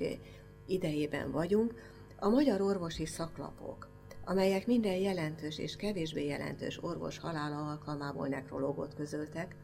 [0.67, 1.75] idejében vagyunk,
[2.19, 3.90] a magyar orvosi szaklapok,
[4.25, 9.57] amelyek minden jelentős és kevésbé jelentős orvos halála alkalmából nekrológot közöltek,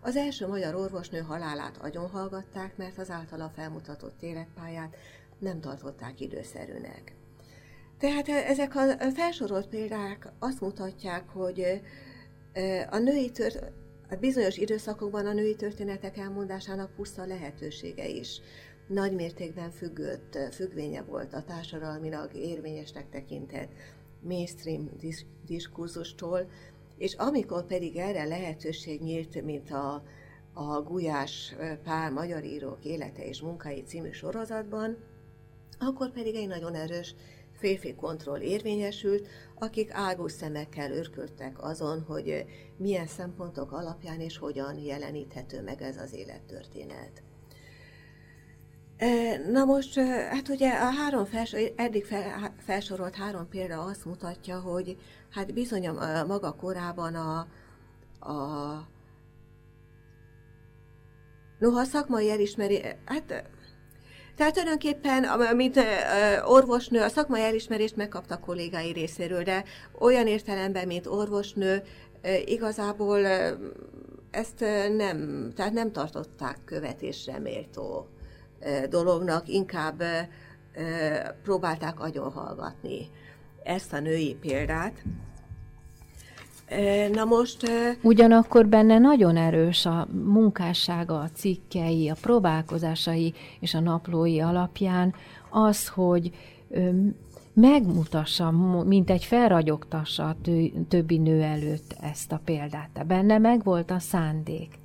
[0.00, 4.96] az első magyar orvosnő halálát agyonhallgatták, mert az általa felmutatott életpályát
[5.38, 7.14] nem tartották időszerűnek.
[7.98, 11.80] Tehát ezek a felsorolt példák azt mutatják, hogy
[12.90, 13.72] a női tört,
[14.10, 18.40] a bizonyos időszakokban a női történetek elmondásának puszta lehetősége is
[18.86, 23.72] nagy mértékben függött, függvénye volt a társadalmilag érvényesnek tekintett
[24.20, 24.90] mainstream
[25.46, 26.48] diskurzustól,
[26.98, 30.02] és amikor pedig erre lehetőség nyílt, mint a,
[30.52, 34.96] a Gulyás pár magyar írók élete és munkái című sorozatban,
[35.78, 37.14] akkor pedig egy nagyon erős
[37.52, 42.44] férfi kontroll érvényesült, akik águs szemekkel örködtek azon, hogy
[42.76, 47.22] milyen szempontok alapján és hogyan jeleníthető meg ez az élettörténet.
[49.50, 49.98] Na most,
[50.30, 54.96] hát ugye a három felsor, eddig fel, felsorolt három példa azt mutatja, hogy
[55.30, 57.38] hát bizony a maga korában a,
[58.30, 58.88] a
[61.58, 63.44] Noha a szakmai elismeri, hát
[64.36, 65.26] tehát tulajdonképpen,
[65.56, 65.80] mint
[66.44, 69.64] orvosnő, a szakmai elismerést megkapta kollégái részéről, de
[69.98, 71.82] olyan értelemben, mint orvosnő,
[72.44, 73.26] igazából
[74.30, 74.60] ezt
[74.96, 78.08] nem, tehát nem tartották követésre méltó
[78.90, 80.02] dolognak, inkább
[81.42, 83.08] próbálták agyonhallgatni
[83.62, 85.02] ezt a női példát.
[87.12, 87.70] Na most...
[88.02, 95.14] Ugyanakkor benne nagyon erős a munkássága, a cikkei, a próbálkozásai és a naplói alapján
[95.50, 96.30] az, hogy
[97.52, 98.50] megmutassa,
[98.84, 100.36] mint egy felragyogtassa a
[100.88, 103.06] többi nő előtt ezt a példát.
[103.06, 104.78] Benne meg volt a szándék.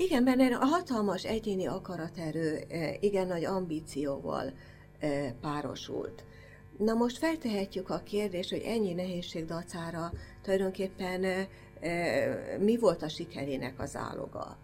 [0.00, 2.64] Igen, benne a hatalmas egyéni akaraterő
[3.00, 4.52] igen nagy ambícióval
[5.40, 6.24] párosult.
[6.78, 11.46] Na most feltehetjük a kérdést, hogy ennyi nehézség dacára tulajdonképpen
[12.58, 14.56] mi volt a sikerének az áloga.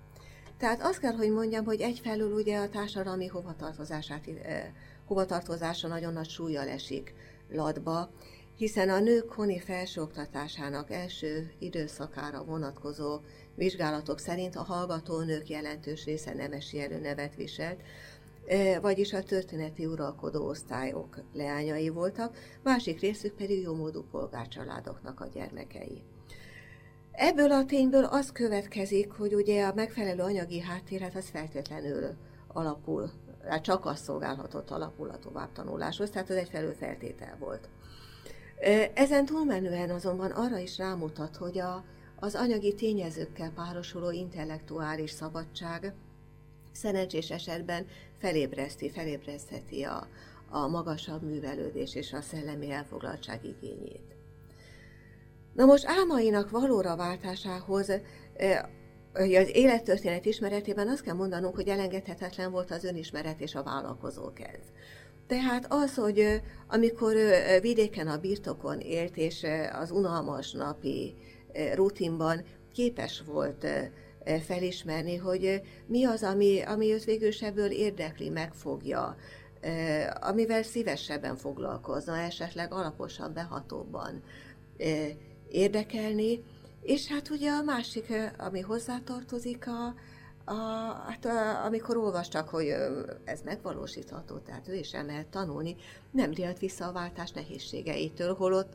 [0.58, 4.24] Tehát azt kell, hogy mondjam, hogy egyfelől ugye a társadalmi hovatartozását,
[5.06, 7.14] hovatartozása nagyon nagy súlyjal esik
[7.50, 8.10] ladba,
[8.56, 13.20] hiszen a nők honi felsőoktatásának első időszakára vonatkozó
[13.54, 17.80] vizsgálatok szerint a hallgatónők jelentős része nemesi előnevet viselt,
[18.80, 26.02] vagyis a történeti uralkodó osztályok leányai voltak, másik részük pedig jómódú polgárcsaládoknak a gyermekei.
[27.12, 32.14] Ebből a tényből az következik, hogy ugye a megfelelő anyagi háttéret az feltétlenül
[32.52, 33.10] alapul,
[33.48, 37.68] hát csak az szolgálhatott alapul a továbbtanuláshoz, tehát az egyfelől feltétel volt.
[38.94, 41.84] Ezen túlmenően azonban arra is rámutat, hogy a,
[42.16, 45.92] az anyagi tényezőkkel párosuló intellektuális szabadság
[46.72, 47.86] szerencsés esetben
[48.18, 50.08] felébreszti, felébresztheti a,
[50.50, 54.14] a magasabb művelődés és a szellemi elfoglaltság igényét.
[55.54, 57.90] Na most álmainak valóra váltásához
[59.14, 64.62] az élettörténet ismeretében azt kell mondanunk, hogy elengedhetetlen volt az önismeret és a vállalkozó kedv.
[65.26, 67.16] Tehát az, hogy amikor
[67.60, 71.14] vidéken a birtokon élt, és az unalmas napi
[71.74, 73.66] rutinban képes volt
[74.44, 79.16] felismerni, hogy mi az, ami, ami őt végül ebből érdekli, megfogja,
[80.20, 84.22] amivel szívesebben foglalkozna, esetleg alaposan, behatóbban
[85.48, 86.42] érdekelni.
[86.82, 89.94] És hát ugye a másik, ami hozzátartozik, a,
[90.44, 90.54] a,
[91.06, 92.74] hát a, amikor olvastak, hogy
[93.24, 95.76] ez megvalósítható, tehát ő is el lehet tanulni,
[96.10, 98.72] nem riadt vissza a váltás nehézségeitől, holott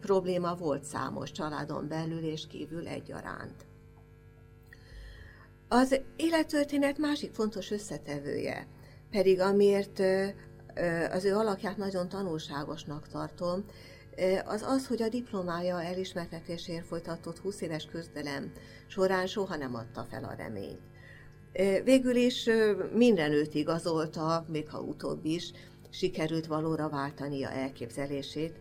[0.00, 3.66] probléma volt számos családon belül és kívül egyaránt.
[5.68, 8.66] Az élettörténet másik fontos összetevője,
[9.10, 10.02] pedig amiért
[11.10, 13.64] az ő alakját nagyon tanulságosnak tartom,
[14.44, 18.52] az az, hogy a diplomája elismertetésért folytatott 20 éves küzdelem
[18.86, 20.80] során soha nem adta fel a reményt.
[21.84, 22.48] Végül is
[22.94, 25.52] minden őt igazolta, még ha utóbb is,
[25.90, 28.58] sikerült valóra váltania elképzelését,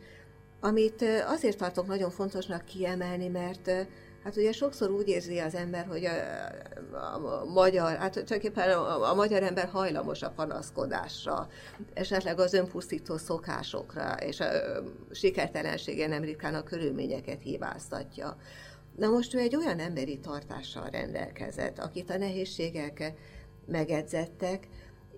[0.59, 3.71] amit azért tartok nagyon fontosnak kiemelni, mert
[4.23, 6.11] Hát ugye sokszor úgy érzi az ember, hogy a,
[6.95, 11.47] a, a magyar, hát tulajdonképpen a, a magyar ember hajlamos a panaszkodásra,
[11.93, 18.37] esetleg az önpusztító szokásokra, és a, a sikertelensége nem ritkán a körülményeket hibáztatja.
[18.97, 23.13] Na most ő egy olyan emberi tartással rendelkezett, akit a nehézségek
[23.65, 24.67] megedzettek,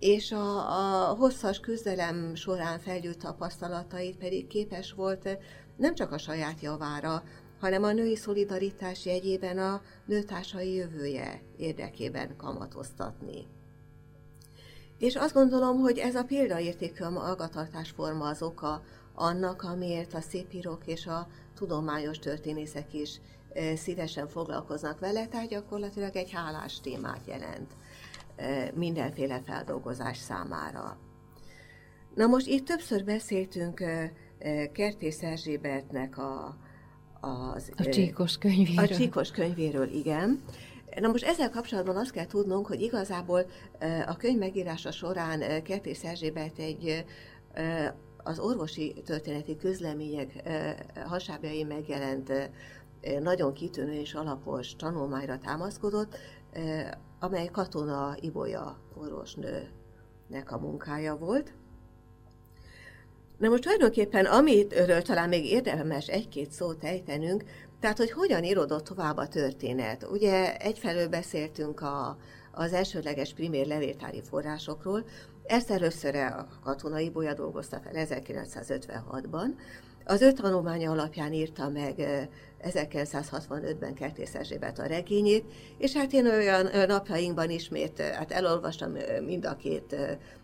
[0.01, 5.37] és a, a hosszas küzdelem során felgyűlt tapasztalatait pedig képes volt
[5.75, 7.23] nem csak a saját javára,
[7.59, 13.47] hanem a női szolidaritás jegyében a nőtársai jövője érdekében kamatoztatni.
[14.97, 18.81] És azt gondolom, hogy ez a példaértékű magatartásforma az oka
[19.15, 23.21] annak, amiért a szépírók és a tudományos történészek is
[23.75, 27.71] szívesen foglalkoznak vele, tehát gyakorlatilag egy hálás témát jelent
[28.73, 30.97] mindenféle feldolgozás számára.
[32.15, 33.83] Na most itt többször beszéltünk
[34.73, 36.57] Kertész Erzsébetnek a,
[37.19, 38.85] az, a csíkos könyvéről.
[38.85, 40.41] A csíkos könyvéről, igen.
[40.99, 43.45] Na most ezzel kapcsolatban azt kell tudnunk, hogy igazából
[44.07, 47.05] a könyv megírása során Kertész Erzsébet egy
[48.23, 50.49] az orvosi történeti közlemények
[51.05, 52.49] hasábjai megjelent
[53.19, 56.17] nagyon kitűnő és alapos tanulmányra támaszkodott,
[57.21, 61.53] amely Katona Ibolya orvosnőnek a munkája volt.
[63.37, 67.43] Na most tulajdonképpen, amitől talán még érdemes egy-két szót ejtenünk,
[67.79, 70.07] tehát, hogy hogyan írodott tovább a történet.
[70.11, 72.17] Ugye egyfelől beszéltünk a,
[72.51, 75.05] az elsődleges primér levéltári forrásokról,
[75.45, 79.47] ezt először a katonai bolya dolgozta fel 1956-ban.
[80.05, 82.29] Az öt tanulmánya alapján írta meg
[82.63, 85.45] 1965-ben Kertész Erzsébet a regényét,
[85.77, 89.95] és hát én olyan napjainkban ismét hát elolvastam mind a két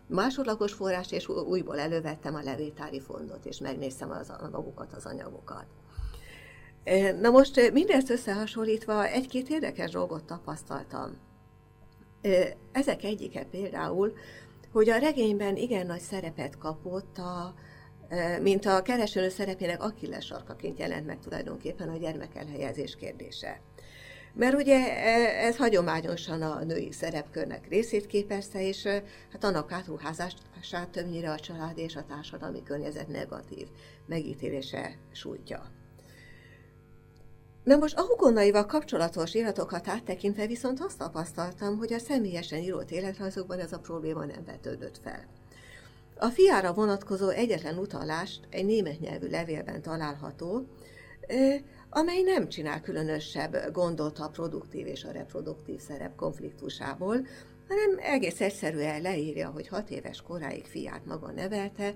[0.06, 5.66] másodlagos forrást, és újból elővettem a levétári fondot, és megnéztem az, magukat, az anyagokat.
[7.20, 11.16] Na most mindezt összehasonlítva egy-két érdekes dolgot tapasztaltam.
[12.72, 14.12] Ezek egyike például,
[14.72, 17.54] hogy a regényben igen nagy szerepet kapott a,
[18.42, 23.60] mint a keresőnő szerepének Akilles sarkaként jelent meg tulajdonképpen a gyermekelhelyezés kérdése.
[24.34, 28.84] Mert ugye e, ez hagyományosan a női szerepkörnek részét képezte, és
[29.32, 33.66] hát annak átruházását többnyire a család és a társadalmi környezet negatív
[34.06, 35.70] megítélése sújtja.
[37.64, 43.58] Na most a hugonaival kapcsolatos iratokat áttekintve viszont azt tapasztaltam, hogy a személyesen írott életrajzokban
[43.58, 45.26] ez a probléma nem vetődött fel.
[46.20, 50.66] A fiára vonatkozó egyetlen utalást egy német nyelvű levélben található,
[51.90, 57.26] amely nem csinál különösebb gondot a produktív és a reproduktív szerep konfliktusából,
[57.68, 61.94] hanem egész egyszerűen leírja, hogy hat éves koráig fiát maga nevelte,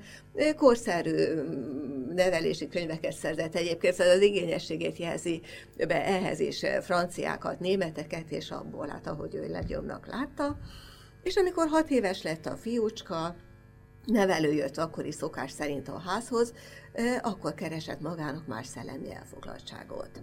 [0.57, 5.41] korszerű mm, nevelési könyveket szerzett egyébként, szóval az igényességét jelzi
[5.77, 10.59] be ehhez is franciákat, németeket, és abból hát, ahogy ő legjobbnak látta.
[11.23, 13.37] És amikor hat éves lett a fiúcska,
[14.05, 16.53] nevelő jött akkori szokás szerint a házhoz,
[17.21, 20.23] akkor keresett magának más szellemi elfoglaltságot.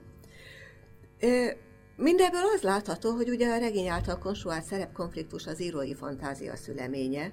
[1.95, 7.32] Mindebből az látható, hogy ugye a regény által konstruált szerepkonfliktus az írói fantázia szüleménye,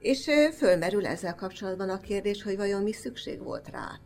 [0.00, 4.00] és fölmerül ezzel kapcsolatban a kérdés, hogy vajon mi szükség volt rá.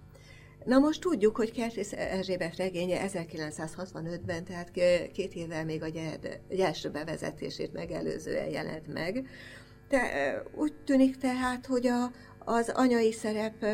[0.64, 4.70] Na most tudjuk, hogy Kertész Erzsébet regénye 1965-ben, tehát
[5.12, 5.88] két évvel még a
[6.58, 9.26] első bevezetését megelőzően jelent meg.
[9.91, 13.64] De úgy tűnik tehát, hogy a, az anyai szerep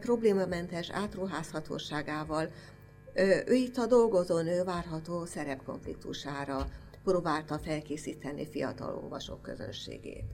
[0.00, 2.50] problémamentes átruházhatóságával
[3.46, 6.66] ő itt a dolgozó nő várható szerepkonfliktusára
[7.04, 10.24] próbálta felkészíteni fiatal olvasók közönségét.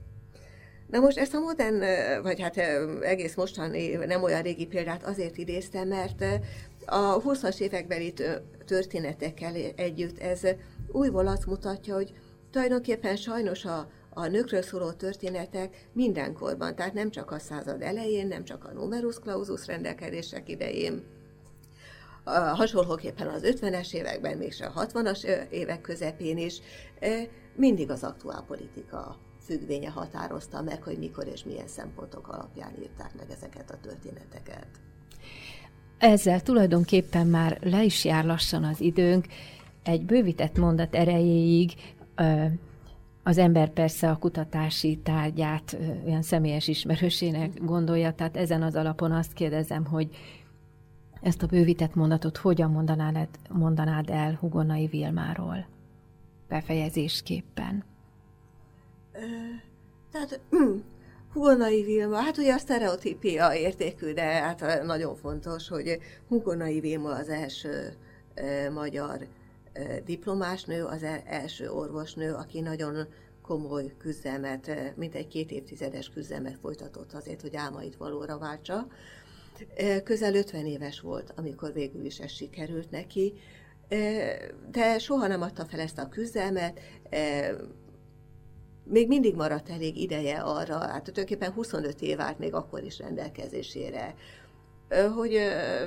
[0.87, 1.79] Na most ezt a modern,
[2.21, 2.57] vagy hát
[3.01, 6.23] egész mostani, nem olyan régi példát azért idéztem, mert
[6.85, 8.13] a 20-as évekbeli
[8.65, 10.41] történetekkel együtt ez
[10.91, 12.13] újból azt mutatja, hogy
[12.51, 18.43] tulajdonképpen sajnos a, a nőkről szóló történetek mindenkorban, tehát nem csak a század elején, nem
[18.43, 21.03] csak a numerus clausus rendelkezések idején,
[22.53, 26.59] hasonlóképpen az 50-es években, mégse a 60-as évek közepén is,
[27.55, 33.31] mindig az aktuál politika függvénye határozta meg, hogy mikor és milyen szempontok alapján írták meg
[33.31, 34.67] ezeket a történeteket.
[35.97, 39.25] Ezzel tulajdonképpen már le is jár lassan az időnk.
[39.83, 41.71] Egy bővített mondat erejéig
[43.29, 49.33] az ember persze a kutatási tárgyát olyan személyes ismerősének gondolja, tehát ezen az alapon azt
[49.33, 50.15] kérdezem, hogy
[51.21, 55.67] ezt a bővített mondatot hogyan mondanád, mondanád el Hugonai Vilmáról
[56.47, 57.83] befejezésképpen?
[60.11, 60.77] tehát hm,
[61.33, 67.29] Hugonai Vilma, hát ugye a sztereotípia értékű, de hát nagyon fontos, hogy Hugonai Vilma az
[67.29, 67.93] első
[68.73, 69.27] magyar
[69.79, 73.07] e, diplomásnő, az első orvosnő, aki nagyon
[73.41, 78.87] komoly küzdelmet, mint egy két évtizedes küzdelmet folytatott azért, hogy álmait valóra váltsa.
[80.03, 83.33] Közel 50 éves volt, amikor végül is ez sikerült neki,
[84.71, 86.79] de soha nem adta fel ezt a küzdelmet,
[88.83, 94.15] még mindig maradt elég ideje arra, hát tulajdonképpen 25 év állt még akkor is rendelkezésére,
[95.15, 95.39] hogy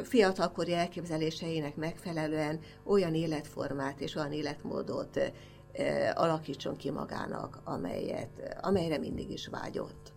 [0.02, 5.32] fiatalkori elképzeléseinek megfelelően olyan életformát és olyan életmódot
[6.14, 10.12] alakítson ki magának, amelyet, amelyre mindig is vágyott.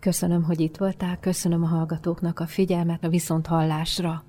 [0.00, 4.24] Köszönöm, hogy itt voltál, köszönöm a hallgatóknak a figyelmet, a viszonthallásra.